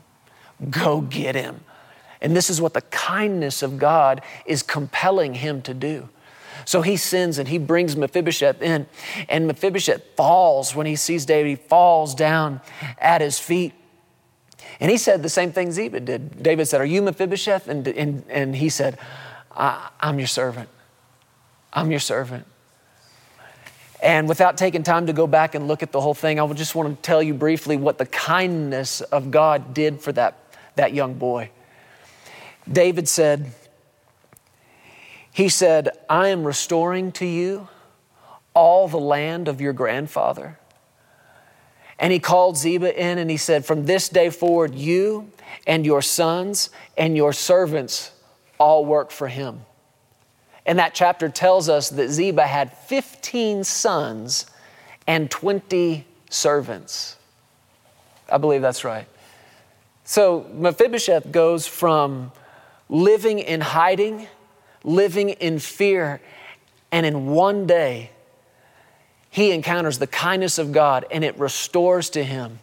[0.70, 1.62] Go get him.
[2.22, 6.10] And this is what the kindness of God is compelling him to do.
[6.64, 8.88] So he sins and he brings Mephibosheth in,
[9.30, 11.50] and Mephibosheth falls when he sees David.
[11.50, 12.62] He falls down
[12.98, 13.74] at his feet.
[14.80, 16.42] And he said the same thing Ziba did.
[16.42, 17.68] David said, Are you Mephibosheth?
[17.68, 18.98] And, and, and he said,
[19.56, 20.70] I'm your servant.
[21.72, 22.46] I'm your servant.
[24.02, 26.76] And without taking time to go back and look at the whole thing, I just
[26.76, 30.38] want to tell you briefly what the kindness of God did for that,
[30.76, 31.50] that young boy.
[32.72, 33.52] David said,
[35.32, 37.68] he said, I am restoring to you
[38.54, 40.58] all the land of your grandfather.
[42.00, 45.32] And he called Ziba in and he said, From this day forward, you
[45.68, 48.12] and your sons and your servants
[48.58, 49.62] all work for him.
[50.66, 54.48] And that chapter tells us that Ziba had 15 sons
[55.06, 57.18] and 20 servants.
[58.30, 59.08] I believe that's right.
[60.04, 62.32] So Mephibosheth goes from
[62.90, 64.28] living in hiding
[64.86, 66.22] living in fear.
[66.92, 68.12] And in one day,
[69.30, 72.60] he encounters the kindness of God and it restores to him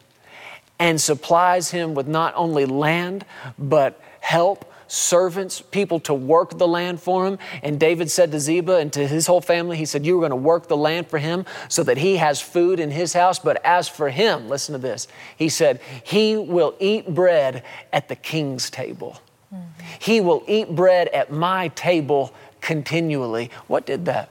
[0.78, 3.26] and supplies him with not only land,
[3.58, 7.38] but help, servants, people to work the land for him.
[7.62, 10.30] And David said to Ziba and to his whole family, he said, You are going
[10.30, 13.38] to work the land for him so that he has food in his house.
[13.38, 18.16] But as for him, listen to this, he said, He will eat bread at the
[18.16, 19.20] king's table.
[19.98, 23.50] He will eat bread at my table continually.
[23.66, 24.30] What did that?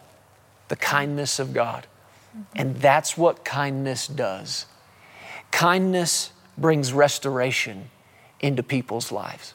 [0.67, 1.87] The kindness of God.
[2.55, 4.65] And that's what kindness does.
[5.51, 7.89] Kindness brings restoration
[8.39, 9.53] into people's lives.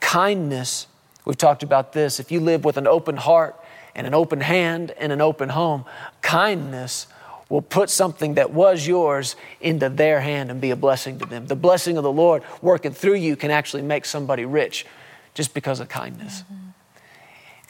[0.00, 0.86] Kindness,
[1.24, 3.56] we've talked about this, if you live with an open heart
[3.94, 5.84] and an open hand and an open home,
[6.22, 7.06] kindness
[7.48, 11.46] will put something that was yours into their hand and be a blessing to them.
[11.46, 14.86] The blessing of the Lord working through you can actually make somebody rich
[15.34, 16.42] just because of kindness.
[16.42, 16.68] Mm-hmm.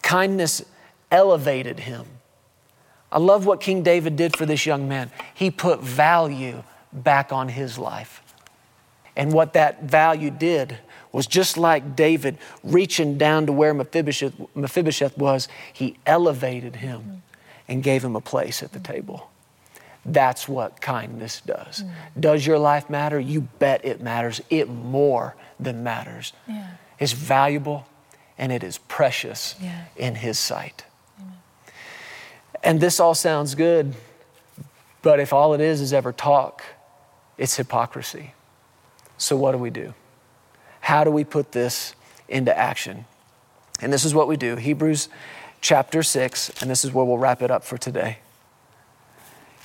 [0.03, 0.64] Kindness
[1.11, 2.07] elevated him.
[3.11, 5.11] I love what King David did for this young man.
[5.33, 6.62] He put value
[6.93, 8.23] back on his life.
[9.17, 10.79] And what that value did
[11.12, 17.23] was just like David reaching down to where Mephibosheth, Mephibosheth was, he elevated him
[17.67, 19.31] and gave him a place at the table.
[20.12, 21.83] That's what kindness does.
[21.83, 22.21] Mm.
[22.21, 23.21] Does your life matter?
[23.21, 24.40] You bet it matters.
[24.49, 26.33] It more than matters.
[26.47, 26.71] Yeah.
[26.99, 27.87] It's valuable
[28.38, 29.85] and it is precious yeah.
[29.97, 30.85] in His sight.
[31.21, 31.35] Amen.
[32.62, 33.94] And this all sounds good,
[35.03, 36.62] but if all it is is ever talk,
[37.37, 38.35] it's hypocrisy.
[39.18, 39.94] So, what do we do?
[40.81, 41.95] How do we put this
[42.28, 43.05] into action?
[43.80, 45.09] And this is what we do Hebrews
[45.61, 48.18] chapter 6, and this is where we'll wrap it up for today.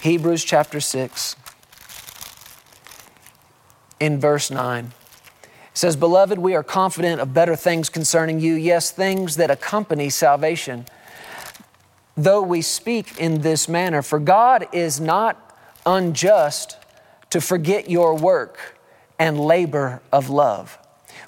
[0.04, 1.38] Hebrews chapter 6,
[4.02, 4.92] in verse 9.
[5.44, 10.10] It says, Beloved, we are confident of better things concerning you, yes, things that accompany
[10.10, 10.88] salvation.
[12.18, 16.76] Though we speak in this manner, for God is not unjust
[17.30, 18.78] to forget your work
[19.18, 20.78] and labor of love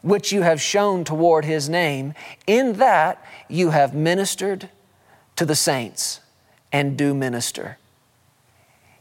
[0.01, 2.13] which you have shown toward his name,
[2.45, 4.69] in that you have ministered
[5.37, 6.19] to the saints
[6.73, 7.77] and do minister.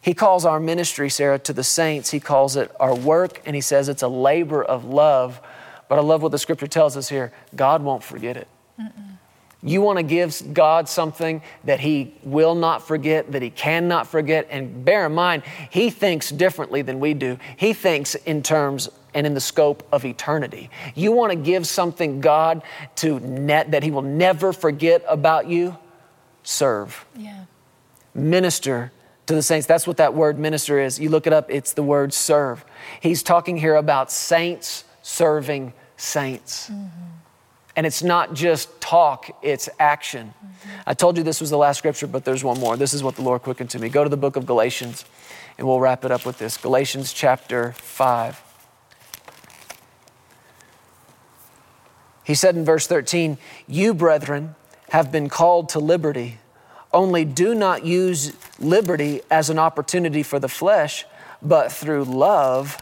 [0.05, 2.11] He calls our ministry, Sarah, to the saints.
[2.11, 5.40] He calls it our work, and he says it's a labor of love.
[5.88, 8.46] But I love what the scripture tells us here God won't forget it.
[8.78, 9.16] Mm-mm.
[9.62, 14.46] You want to give God something that He will not forget, that He cannot forget.
[14.50, 17.38] And bear in mind, He thinks differently than we do.
[17.57, 20.68] He thinks in terms and in the scope of eternity.
[20.94, 22.62] You want to give something God
[22.96, 25.78] to net that He will never forget about you?
[26.42, 27.07] Serve.
[27.16, 27.44] Yeah.
[28.14, 28.92] Minister
[29.27, 29.66] to the saints.
[29.66, 30.99] That's what that word minister is.
[30.99, 32.64] You look it up, it's the word serve.
[33.01, 36.70] He's talking here about saints serving saints.
[36.70, 36.87] Mm-hmm.
[37.77, 40.33] And it's not just talk, it's action.
[40.39, 40.81] Mm-hmm.
[40.87, 42.77] I told you this was the last scripture, but there's one more.
[42.77, 43.89] This is what the Lord quickened to me.
[43.89, 45.05] Go to the book of Galatians,
[45.59, 48.43] and we'll wrap it up with this Galatians chapter 5.
[52.25, 54.55] He said in verse 13, You, brethren,
[54.91, 56.39] have been called to liberty,
[56.95, 61.05] only do not use liberty as an opportunity for the flesh,
[61.42, 62.78] but through love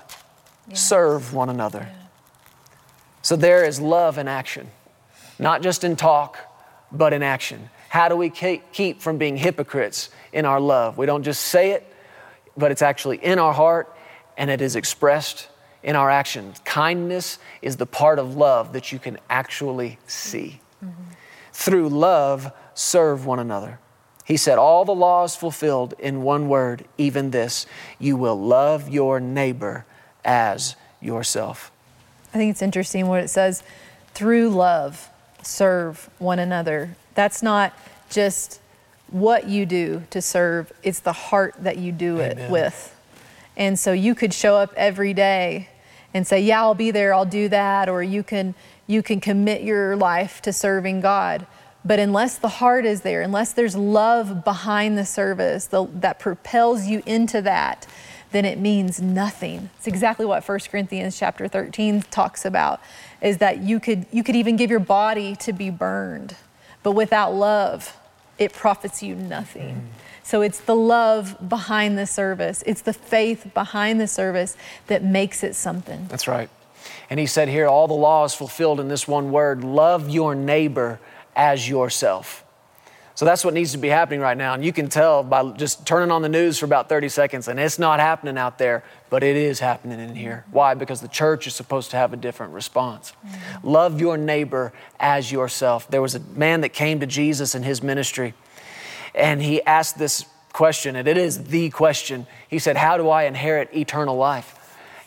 [0.69, 0.81] yes.
[0.87, 1.89] serve one another.
[1.91, 2.07] Yeah.
[3.23, 4.71] So there is love in action
[5.43, 6.39] not just in talk,
[6.93, 7.69] but in action.
[7.89, 10.97] How do we keep from being hypocrites in our love?
[10.97, 11.87] We don't just say it,
[12.57, 13.95] but it's actually in our heart
[14.39, 15.49] and it is expressed
[15.83, 16.61] in our actions.
[16.65, 20.61] Kindness is the part of love that you can actually see.
[20.83, 21.03] Mm-hmm.
[21.53, 23.79] Through love, serve one another.
[24.25, 27.67] He said, All the laws fulfilled in one word, even this
[27.99, 29.85] you will love your neighbor
[30.25, 31.73] as yourself.
[32.33, 33.63] I think it's interesting what it says
[34.15, 35.11] through love
[35.43, 36.97] serve one another.
[37.15, 37.77] That's not
[38.09, 38.61] just
[39.11, 42.39] what you do to serve, it's the heart that you do Amen.
[42.39, 42.97] it with.
[43.57, 45.69] And so you could show up every day
[46.15, 48.55] and say, "Yeah, I'll be there, I'll do that," or you can
[48.87, 51.47] you can commit your life to serving God.
[51.85, 56.87] But unless the heart is there, unless there's love behind the service the, that propels
[56.87, 57.87] you into that,
[58.31, 59.71] then it means nothing.
[59.79, 62.81] It's exactly what 1 Corinthians chapter 13 talks about
[63.21, 66.37] is that you could you could even give your body to be burned,
[66.83, 67.97] but without love,
[68.39, 69.75] it profits you nothing.
[69.75, 69.83] Mm.
[70.25, 72.63] So it's the love behind the service.
[72.65, 74.57] It's the faith behind the service
[74.87, 76.07] that makes it something.
[76.09, 76.49] That's right.
[77.11, 80.35] And he said here all the law is fulfilled in this one word, love your
[80.35, 81.01] neighbor
[81.35, 82.45] as yourself.
[83.15, 84.55] So that's what needs to be happening right now.
[84.55, 87.61] And you can tell by just turning on the news for about 30 seconds, and
[87.61, 90.47] it's not happening out there, but it is happening in here.
[90.51, 90.75] Why?
[90.75, 93.13] Because the church is supposed to have a different response.
[93.13, 93.69] Mm-hmm.
[93.69, 95.89] Love your neighbor as yourself.
[95.89, 98.33] There was a man that came to Jesus in his ministry,
[99.15, 100.25] and he asked this
[100.55, 102.27] question, and it is the question.
[102.49, 104.59] He said, How do I inherit eternal life?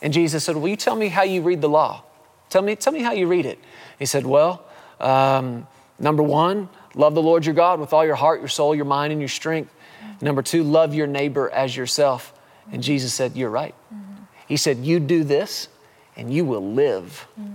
[0.01, 2.03] And Jesus said, Will you tell me how you read the law?
[2.49, 3.57] Tell me, tell me how you read it.
[3.97, 4.63] He said, Well,
[4.99, 5.67] um,
[5.99, 9.11] number one, Love the Lord your God with all your heart, your soul, your mind,
[9.11, 9.73] and your strength.
[10.21, 12.33] Number two, love your neighbor as yourself.
[12.71, 13.75] And Jesus said, You're right.
[13.93, 14.23] Mm-hmm.
[14.47, 15.67] He said, You do this
[16.15, 17.27] and you will live.
[17.39, 17.51] Mm-hmm.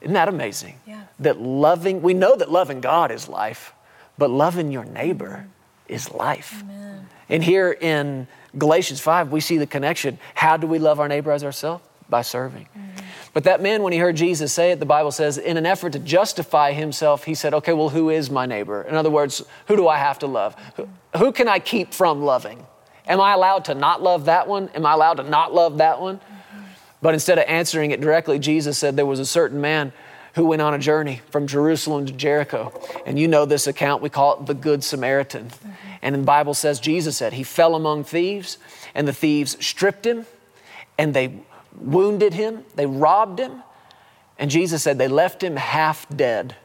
[0.00, 0.80] Isn't that amazing?
[0.86, 1.02] Yeah.
[1.20, 3.74] That loving, we know that loving God is life,
[4.16, 5.94] but loving your neighbor mm-hmm.
[5.94, 6.62] is life.
[6.62, 7.08] Amen.
[7.28, 10.18] And here in Galatians 5, we see the connection.
[10.34, 11.84] How do we love our neighbor as ourselves?
[12.08, 12.68] By serving.
[12.76, 13.06] Mm-hmm.
[13.32, 15.92] But that man, when he heard Jesus say it, the Bible says, in an effort
[15.94, 18.82] to justify himself, he said, Okay, well, who is my neighbor?
[18.82, 20.54] In other words, who do I have to love?
[20.76, 22.64] Who, who can I keep from loving?
[23.06, 24.68] Am I allowed to not love that one?
[24.74, 26.20] Am I allowed to not love that one?
[27.02, 29.92] But instead of answering it directly, Jesus said there was a certain man
[30.36, 32.72] who went on a journey from Jerusalem to Jericho.
[33.04, 35.46] And you know this account, we call it the Good Samaritan.
[35.46, 35.70] Mm-hmm.
[36.02, 38.58] And the Bible says, Jesus said, he fell among thieves,
[38.94, 40.26] and the thieves stripped him,
[40.98, 41.34] and they
[41.78, 43.62] wounded him, they robbed him,
[44.38, 46.56] and Jesus said they left him half dead.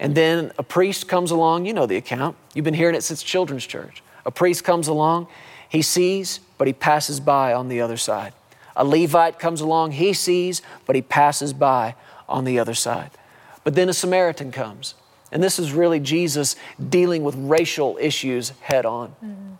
[0.00, 3.22] And then a priest comes along, you know the account, you've been hearing it since
[3.22, 4.02] children's church.
[4.24, 5.28] A priest comes along,
[5.68, 8.32] he sees, but he passes by on the other side.
[8.76, 11.94] A Levite comes along, he sees, but he passes by
[12.28, 13.10] on the other side.
[13.64, 14.94] But then a Samaritan comes.
[15.30, 16.56] And this is really Jesus
[16.90, 19.10] dealing with racial issues head on.
[19.24, 19.52] Mm-hmm.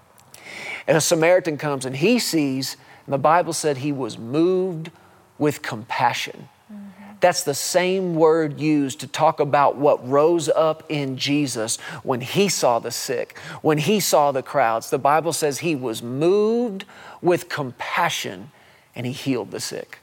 [0.87, 2.77] And a Samaritan comes and he sees
[3.07, 4.91] and the Bible said he was moved
[5.39, 6.49] with compassion.
[6.73, 7.13] Mm-hmm.
[7.21, 12.49] That's the same word used to talk about what rose up in Jesus when he
[12.49, 14.91] saw the sick, when he saw the crowds.
[14.91, 16.85] The Bible says he was moved
[17.21, 18.51] with compassion
[18.95, 19.99] and he healed the sick.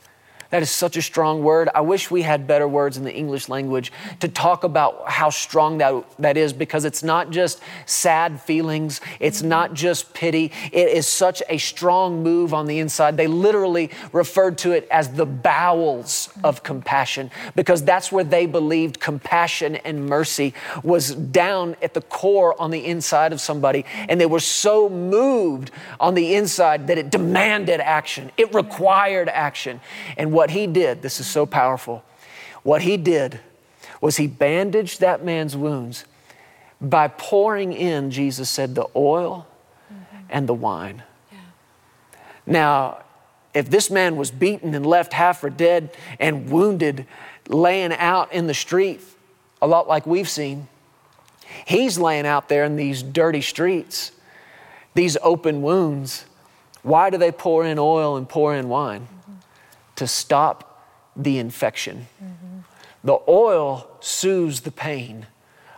[0.50, 1.70] That is such a strong word.
[1.76, 5.78] I wish we had better words in the English language to talk about how strong
[5.78, 10.52] that, that is because it's not just sad feelings, it's not just pity.
[10.72, 13.16] It is such a strong move on the inside.
[13.16, 19.00] They literally referred to it as the bowels of compassion because that's where they believed
[19.00, 23.86] compassion and mercy was down at the core on the inside of somebody.
[24.08, 25.70] And they were so moved
[26.00, 29.80] on the inside that it demanded action, it required action.
[30.18, 32.02] And what he did, this is so powerful,
[32.64, 33.42] what he did
[34.00, 36.06] was he bandaged that man's wounds
[36.80, 39.46] by pouring in, Jesus said, the oil
[39.92, 40.24] mm-hmm.
[40.30, 41.04] and the wine.
[41.30, 41.40] Yeah.
[42.46, 43.00] Now,
[43.54, 45.90] if this man was beaten and left half for dead
[46.22, 47.06] and wounded,
[47.50, 49.02] laying out in the street,
[49.62, 50.70] a lot like we've seen,
[51.66, 54.14] he's laying out there in these dirty streets,
[54.94, 56.24] these open wounds.
[56.82, 59.10] Why do they pour in oil and pour in wine?
[60.00, 60.86] To stop
[61.16, 62.08] the infection.
[62.24, 62.60] Mm-hmm.
[63.04, 65.28] The oil soothes the pain,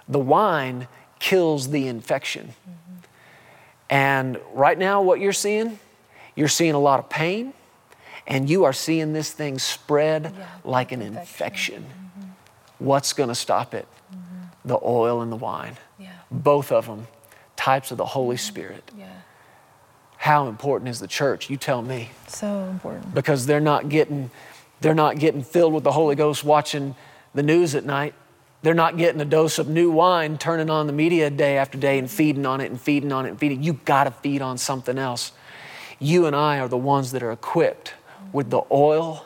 [0.08, 0.88] the wine
[1.20, 2.48] kills the infection.
[2.48, 2.98] Mm-hmm.
[3.90, 5.80] And right now, what you're seeing,
[6.36, 7.54] you're seeing a lot of pain,
[8.28, 11.76] and you are seeing this thing spread yeah, like an infection.
[11.76, 11.84] infection.
[11.84, 12.86] Mm-hmm.
[12.86, 13.88] What's going to stop it?
[14.14, 14.68] Mm-hmm.
[14.70, 15.78] The oil and the wine.
[16.00, 16.12] Yeah.
[16.30, 17.08] Both of them
[17.56, 18.48] types of the Holy mm-hmm.
[18.48, 18.92] Spirit.
[18.98, 19.08] Yeah.
[20.22, 21.50] How important is the church?
[21.50, 22.12] You tell me.
[22.28, 23.12] So important.
[23.12, 24.30] Because they're not getting
[24.80, 26.94] they're not getting filled with the Holy Ghost watching
[27.34, 28.14] the news at night.
[28.62, 31.98] They're not getting a dose of new wine, turning on the media day after day
[31.98, 33.64] and feeding on it and feeding on it and feeding.
[33.64, 35.32] You got to feed on something else.
[35.98, 37.96] You and I are the ones that are equipped
[38.32, 39.26] with the oil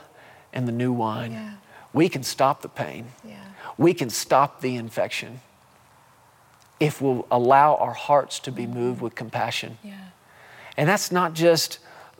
[0.54, 1.34] and the new wine.
[1.34, 1.54] Yeah.
[1.91, 3.08] We can stop the pain.
[3.28, 3.36] Yeah.
[3.78, 5.41] We can stop the infection
[6.80, 9.78] if we'll allow our hearts to be moved with compassion.
[9.84, 9.96] Yeah.
[10.78, 11.80] And that's not just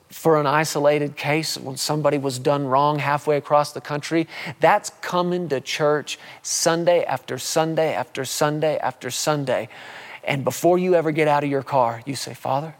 [0.10, 4.28] for an isolated case when somebody was done wrong halfway across the country.
[4.60, 9.68] That's coming to church Sunday after Sunday after Sunday after Sunday.
[10.24, 12.76] And before you ever get out of your car, you say, Father,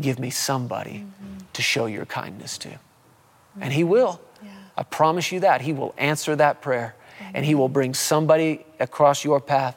[0.00, 1.38] give me somebody mm-hmm.
[1.52, 2.68] to show your kindness to.
[2.68, 3.62] Mm-hmm.
[3.62, 4.20] And He will.
[4.42, 4.50] Yeah.
[4.76, 5.62] I promise you that.
[5.62, 7.36] He will answer that prayer mm-hmm.
[7.36, 9.76] and He will bring somebody across your path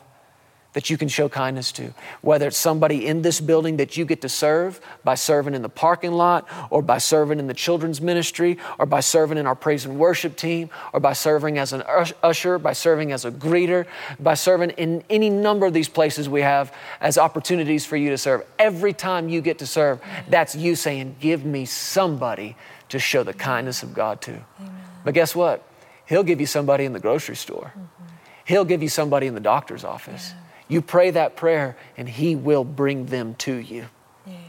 [0.74, 1.94] that you can show kindness to.
[2.22, 5.70] Whether it's somebody in this building that you get to serve by serving in the
[5.70, 9.86] parking lot, or by serving in the children's ministry, or by serving in our praise
[9.86, 11.84] and worship team, or by serving as an
[12.24, 13.86] usher, by serving as a greeter,
[14.20, 18.18] by serving in any number of these places we have as opportunities for you to
[18.18, 18.46] serve.
[18.58, 20.00] Every time you get to serve,
[20.30, 22.56] that's you saying, Give me somebody
[22.90, 24.32] to show the kindness of God to.
[24.32, 24.72] Amen.
[25.04, 25.68] But guess what?
[26.06, 27.74] He'll give you somebody in the grocery store.
[27.76, 28.16] Mm-hmm.
[28.46, 30.32] He'll give you somebody in the doctor's office.
[30.32, 30.41] Yeah.
[30.72, 33.88] You pray that prayer, and He will bring them to you.
[34.26, 34.42] Amen.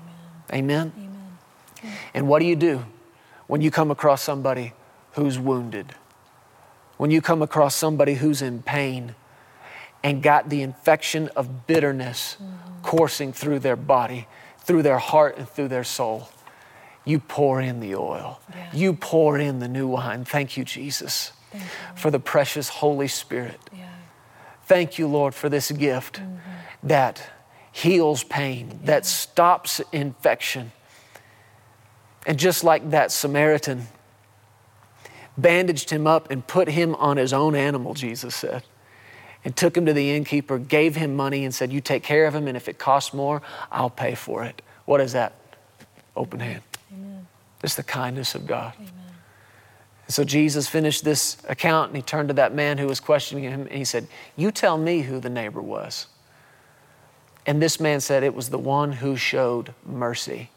[0.52, 0.92] Amen.
[0.96, 1.96] Amen.
[2.14, 2.84] And what do you do
[3.48, 4.72] when you come across somebody
[5.14, 5.96] who's wounded?
[6.96, 9.16] When you come across somebody who's in pain
[10.04, 12.82] and got the infection of bitterness mm-hmm.
[12.82, 16.28] coursing through their body, through their heart, and through their soul?
[17.04, 18.40] You pour in the oil.
[18.54, 18.70] Yeah.
[18.72, 20.24] You pour in the new wine.
[20.24, 23.58] Thank you, Jesus, Thank you, for the precious Holy Spirit.
[23.76, 23.91] Yeah
[24.72, 26.86] Thank you, Lord, for this gift mm-hmm.
[26.88, 27.30] that
[27.72, 30.72] heals pain, that stops infection.
[32.26, 33.88] And just like that Samaritan
[35.36, 38.62] bandaged him up and put him on his own animal, Jesus said,
[39.44, 42.34] and took him to the innkeeper, gave him money, and said, You take care of
[42.34, 44.62] him, and if it costs more, I'll pay for it.
[44.86, 45.34] What is that?
[46.16, 46.62] Open hand.
[46.90, 47.26] Amen.
[47.62, 48.72] It's the kindness of God.
[48.78, 49.01] Amen.
[50.12, 53.62] So Jesus finished this account and he turned to that man who was questioning him
[53.62, 54.06] and he said,
[54.36, 56.06] You tell me who the neighbor was.
[57.46, 60.50] And this man said, It was the one who showed mercy.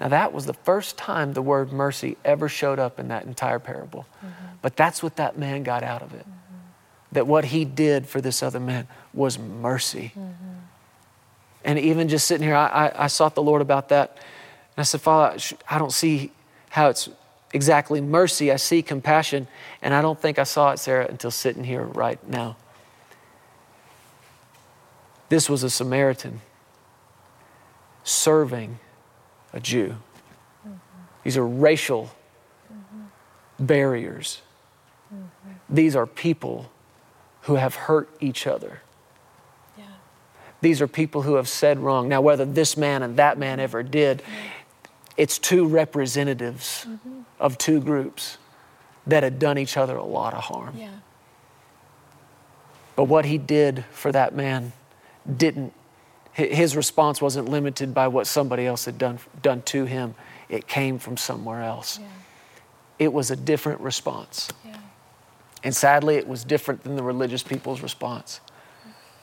[0.00, 3.58] Now, that was the first time the word mercy ever showed up in that entire
[3.58, 4.06] parable.
[4.18, 4.44] Mm-hmm.
[4.62, 6.20] But that's what that man got out of it.
[6.20, 6.56] Mm-hmm.
[7.12, 10.12] That what he did for this other man was mercy.
[10.16, 10.52] Mm-hmm.
[11.64, 14.12] And even just sitting here, I, I, I sought the Lord about that.
[14.12, 15.38] And I said, Father,
[15.68, 16.32] I don't see
[16.70, 17.08] how it's
[17.52, 19.46] exactly mercy, I see compassion,
[19.80, 22.56] and I don't think I saw it, Sarah, until sitting here right now.
[25.28, 26.40] This was a Samaritan
[28.04, 28.78] serving
[29.52, 29.96] a Jew.
[30.66, 30.76] Mm-hmm.
[31.24, 32.10] These are racial
[32.72, 33.64] mm-hmm.
[33.64, 34.42] barriers.
[35.12, 35.74] Mm-hmm.
[35.74, 36.70] These are people
[37.42, 38.82] who have hurt each other.
[39.78, 39.84] Yeah.
[40.60, 42.08] These are people who have said wrong.
[42.08, 44.22] Now, whether this man and that man ever did,
[45.16, 47.21] it's two representatives mm-hmm.
[47.42, 48.38] Of two groups
[49.06, 50.76] that had done each other a lot of harm.
[50.78, 50.90] Yeah.
[52.94, 54.72] But what he did for that man
[55.36, 55.72] didn't,
[56.32, 60.14] his response wasn't limited by what somebody else had done, done to him.
[60.48, 61.98] It came from somewhere else.
[61.98, 62.06] Yeah.
[62.98, 64.48] it was a different response.
[64.64, 64.76] Yeah.
[65.64, 68.40] And sadly, it was different than the religious people's response,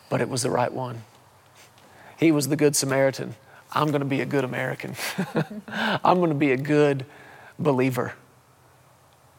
[0.10, 1.04] but it was the right one.
[2.18, 3.36] He was the Good Samaritan.
[3.72, 4.96] I'm going to be a good American.
[5.70, 7.06] I'm going to be a good
[7.60, 8.14] believer.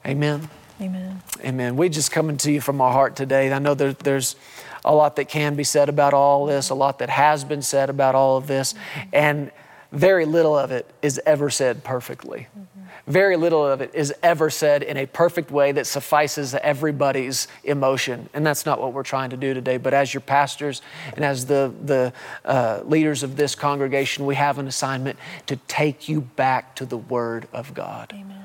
[0.06, 0.48] Amen.
[0.80, 1.22] Amen.
[1.44, 1.76] Amen.
[1.76, 3.52] We just coming to you from our heart today.
[3.52, 4.36] I know there, there's
[4.84, 7.90] a lot that can be said about all this, a lot that has been said
[7.90, 8.74] about all of this,
[9.12, 9.50] and
[9.92, 12.46] very little of it is ever said perfectly.
[12.56, 12.80] Mm-hmm.
[13.10, 18.28] Very little of it is ever said in a perfect way that suffices everybody's emotion.
[18.34, 19.78] And that's not what we're trying to do today.
[19.78, 20.80] But as your pastors
[21.16, 22.12] and as the, the
[22.44, 26.98] uh, leaders of this congregation, we have an assignment to take you back to the
[26.98, 28.12] Word of God.
[28.14, 28.36] Amen.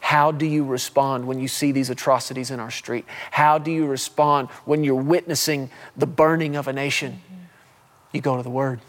[0.00, 3.06] How do you respond when you see these atrocities in our street?
[3.30, 7.12] How do you respond when you're witnessing the burning of a nation?
[7.12, 7.42] Mm-hmm.
[8.12, 8.80] You go to the Word.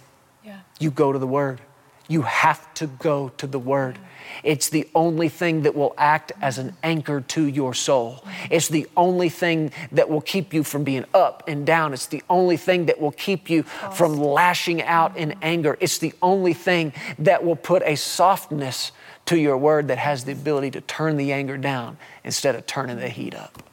[0.43, 0.59] Yeah.
[0.79, 1.61] You go to the Word.
[2.07, 3.97] You have to go to the Word.
[4.43, 8.23] It's the only thing that will act as an anchor to your soul.
[8.49, 11.93] It's the only thing that will keep you from being up and down.
[11.93, 15.77] It's the only thing that will keep you from lashing out in anger.
[15.79, 18.91] It's the only thing that will put a softness
[19.25, 22.97] to your word that has the ability to turn the anger down instead of turning
[22.97, 23.63] the heat up.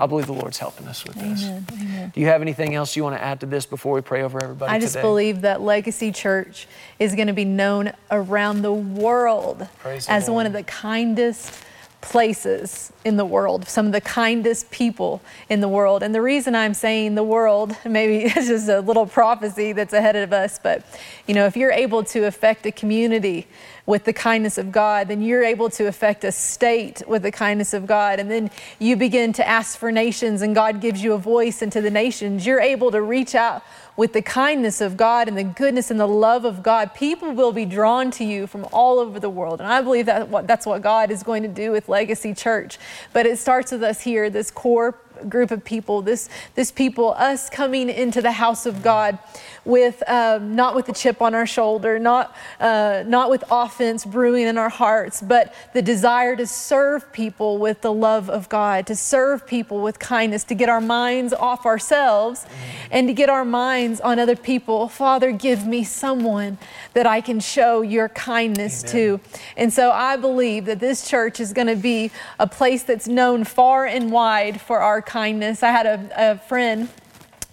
[0.00, 1.42] I believe the Lord's helping us with this.
[1.42, 1.66] Amen.
[1.72, 2.12] Amen.
[2.14, 4.42] Do you have anything else you want to add to this before we pray over
[4.42, 4.72] everybody?
[4.72, 5.02] I just today?
[5.02, 6.68] believe that Legacy Church
[6.98, 11.52] is going to be known around the world Praise as the one of the kindest
[12.00, 16.02] places in the world, some of the kindest people in the world.
[16.02, 20.16] And the reason I'm saying the world, maybe it's just a little prophecy that's ahead
[20.16, 20.84] of us, but
[21.26, 23.46] you know, if you're able to affect a community
[23.84, 27.72] with the kindness of God, then you're able to affect a state with the kindness
[27.72, 28.20] of God.
[28.20, 31.80] And then you begin to ask for nations, and God gives you a voice into
[31.80, 32.46] the nations.
[32.46, 33.62] You're able to reach out
[33.98, 36.94] with the kindness of God and the goodness and the love of God.
[36.94, 39.60] People will be drawn to you from all over the world.
[39.60, 42.78] And I believe that that's what God is going to do with Legacy Church.
[43.12, 44.92] But it starts with us here, this core
[45.28, 49.18] group of people, this, this people, us coming into the house of God
[49.64, 54.46] with um, not with a chip on our shoulder, not, uh, not with offense brewing
[54.46, 58.96] in our hearts, but the desire to serve people with the love of God, to
[58.96, 62.46] serve people with kindness, to get our minds off ourselves
[62.90, 64.88] and to get our minds on other people.
[64.88, 66.56] Father, give me someone
[66.94, 68.92] that I can show your kindness Amen.
[68.92, 69.20] to.
[69.56, 73.44] And so I believe that this church is going to be a place that's known
[73.44, 75.62] far and wide for our kindness.
[75.62, 76.88] I had a, a friend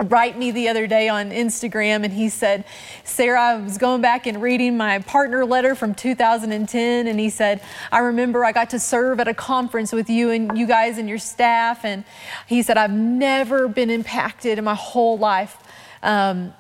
[0.03, 2.65] write me the other day on Instagram and he said,
[3.05, 7.61] Sarah, I was going back and reading my partner letter from 2010 and he said,
[7.93, 11.07] I remember I got to serve at a conference with you and you guys and
[11.07, 12.03] your staff and
[12.45, 15.57] he said, I've never been impacted in my whole life
[16.03, 16.53] um,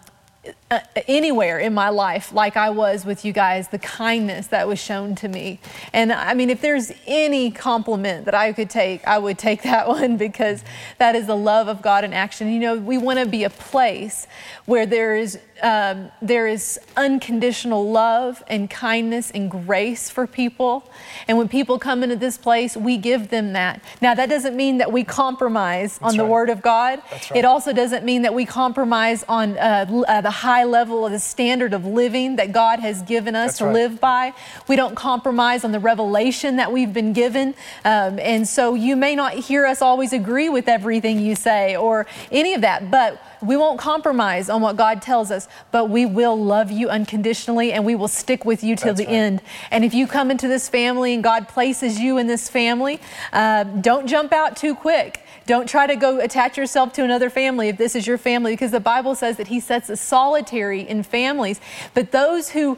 [0.71, 4.79] uh, anywhere in my life like I was with you guys, the kindness that was
[4.79, 5.59] shown to me.
[5.93, 9.87] And I mean, if there's any compliment that I could take, I would take that
[9.99, 10.63] one because
[10.97, 12.51] that is the love of God in action.
[12.51, 14.25] You know, we want to be a place
[14.65, 20.91] where there is um, there is unconditional love and kindness and grace for people.
[21.27, 23.81] And when people come into this place, we give them that.
[24.01, 27.01] Now, that doesn't mean that we compromise That's on the Word of God.
[27.11, 27.31] Right.
[27.35, 31.19] It also doesn't mean that we compromise on uh, uh, the high level of the
[31.19, 33.73] standard of living that God has given us That's to right.
[33.73, 34.33] live by.
[34.67, 37.53] We don't compromise on the revelation that we've been given.
[37.83, 42.05] Um, and so you may not hear us always agree with everything you say or
[42.31, 46.41] any of that, but we won't compromise on what God tells us, but we will
[46.41, 49.13] love you unconditionally and we will stick with you till That's the right.
[49.13, 49.41] end.
[49.71, 52.99] And if you come into this family and God places you in this family,
[53.33, 55.24] uh, don't jump out too quick.
[55.45, 58.71] Don't try to go attach yourself to another family if this is your family, because
[58.71, 61.59] the Bible says that He sets a solitary in families.
[61.93, 62.77] But those who,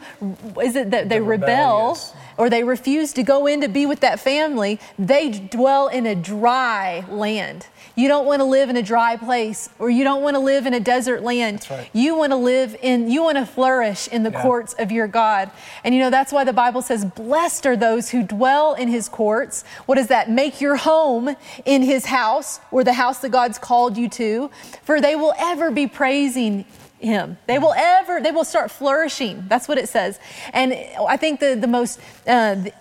[0.62, 1.98] is it that they the rebel
[2.38, 6.16] or they refuse to go in to be with that family, they dwell in a
[6.16, 7.68] dry land.
[7.96, 10.68] You don't want to live in a dry place or you don't want to live
[10.68, 11.66] in a desert land.
[11.68, 11.90] Right.
[11.94, 14.44] You want to live in, you want to flourish in the yeah.
[14.44, 15.50] courts of your God.
[15.84, 19.10] And you know, that's why the Bible says, Blessed are those who dwell in his
[19.10, 19.64] courts.
[19.88, 20.30] What does that?
[20.30, 21.36] Make your home
[21.66, 24.52] in his house or the house that God's called you to,
[24.84, 26.66] for they will ever be praising
[27.00, 27.38] him.
[27.48, 29.46] They will ever, they will start flourishing.
[29.48, 30.20] That's what it says.
[30.54, 30.74] And
[31.08, 32.74] I think the, the most, uh, the,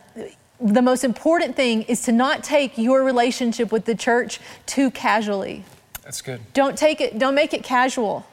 [0.61, 5.65] the most important thing is to not take your relationship with the church too casually.
[6.03, 6.41] That's good.
[6.55, 8.27] Don't take it, don't make it casual.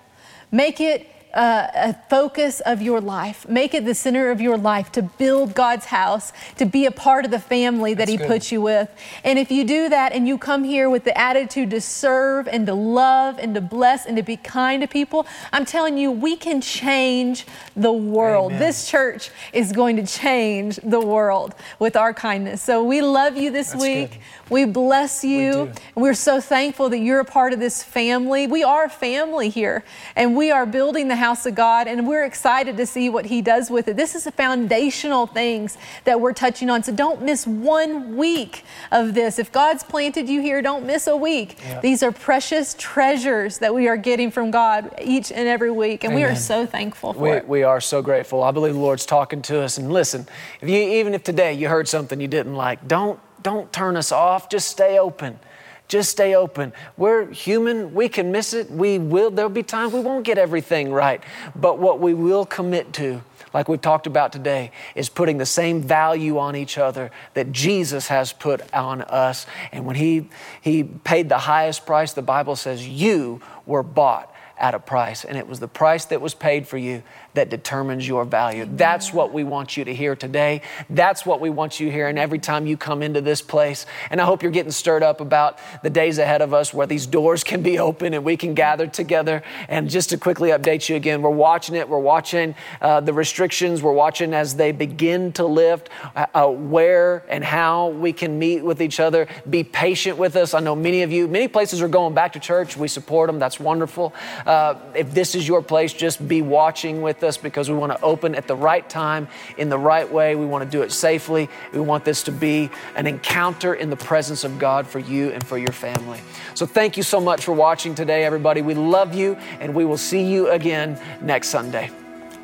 [0.51, 3.47] Make it uh, a focus of your life.
[3.47, 7.25] Make it the center of your life to build God's house, to be a part
[7.25, 8.27] of the family that That's He good.
[8.27, 8.89] puts you with.
[9.23, 12.67] And if you do that and you come here with the attitude to serve and
[12.67, 16.35] to love and to bless and to be kind to people, I'm telling you, we
[16.35, 18.51] can change the world.
[18.51, 18.59] Amen.
[18.59, 22.61] This church is going to change the world with our kindness.
[22.61, 24.11] So we love you this That's week.
[24.11, 24.19] good.
[24.53, 25.63] We bless you.
[25.63, 28.47] And we're so thankful that you're a part of this family.
[28.47, 29.83] We are a family here,
[30.15, 33.41] and we are building the house of God, and we're excited to see what He
[33.41, 33.97] does with it.
[33.97, 36.83] This is the foundational things that we're touching on.
[36.83, 39.39] So don't miss one week of this.
[39.39, 41.57] If God's planted you here, don't miss a week.
[41.63, 41.81] Yeah.
[41.81, 46.13] These are precious treasures that we are getting from God each and every week, and
[46.13, 47.47] we are so thankful for We, it.
[47.47, 48.43] we are so grateful.
[48.43, 49.77] I believe the Lord's talking to us.
[49.77, 50.27] And listen,
[50.61, 54.11] if you, even if today you heard something you didn't like, don't, don't turn us
[54.11, 54.49] off.
[54.49, 55.39] Just stay open.
[55.87, 56.73] Just stay open.
[56.97, 57.93] We're human.
[57.93, 58.71] We can miss it.
[58.71, 59.29] We will.
[59.29, 61.21] There'll be times we won't get everything right.
[61.55, 63.21] But what we will commit to,
[63.53, 68.07] like we've talked about today, is putting the same value on each other that Jesus
[68.07, 69.45] has put on us.
[69.71, 70.29] And when He,
[70.61, 75.25] he paid the highest price, the Bible says, you were bought at a price.
[75.25, 77.03] And it was the price that was paid for you
[77.33, 78.67] that determines your value.
[78.69, 80.61] That's what we want you to hear today.
[80.89, 83.85] That's what we want you hearing every time you come into this place.
[84.09, 87.05] And I hope you're getting stirred up about the days ahead of us where these
[87.05, 89.43] doors can be open and we can gather together.
[89.67, 91.89] And just to quickly update you again, we're watching it.
[91.89, 93.81] We're watching uh, the restrictions.
[93.81, 98.63] We're watching as they begin to lift, uh, uh, where and how we can meet
[98.63, 99.27] with each other.
[99.49, 100.53] Be patient with us.
[100.53, 102.77] I know many of you, many places are going back to church.
[102.77, 103.39] We support them.
[103.39, 104.13] That's wonderful.
[104.45, 108.01] Uh, if this is your place, just be watching with us because we want to
[108.01, 110.35] open at the right time, in the right way.
[110.35, 111.49] We want to do it safely.
[111.71, 115.45] We want this to be an encounter in the presence of God for you and
[115.45, 116.19] for your family.
[116.53, 118.61] So thank you so much for watching today, everybody.
[118.61, 121.89] We love you, and we will see you again next Sunday.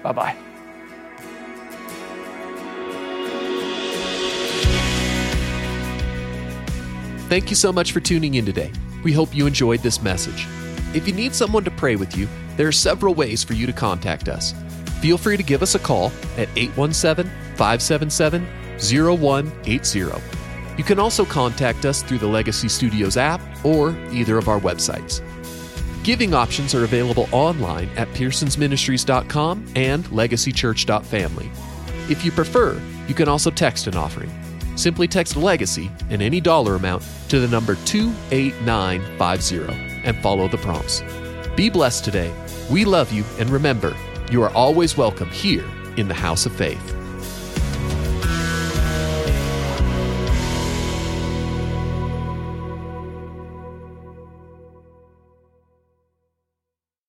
[0.02, 0.36] Bye bye.
[7.30, 8.72] Thank you so much for tuning in today.
[9.04, 10.48] We hope you enjoyed this message.
[10.96, 12.28] If you need someone to pray with you,
[12.58, 14.56] there are several ways for you to contact us.
[15.02, 18.48] Feel free to give us a call at 817 577
[18.80, 20.22] 0180.
[20.78, 25.22] You can also contact us through the Legacy Studios app or either of our websites.
[26.04, 31.52] Giving options are available online at pearsonsministries.com and legacychurch.family.
[32.10, 34.32] If you prefer, you can also text an offering.
[34.78, 41.04] Simply text Legacy and any dollar amount to the number 28950 and follow the prompts.
[41.56, 42.34] Be blessed today.
[42.72, 43.94] We love you, and remember,
[44.32, 45.66] you are always welcome here
[45.98, 46.99] in the House of Faith.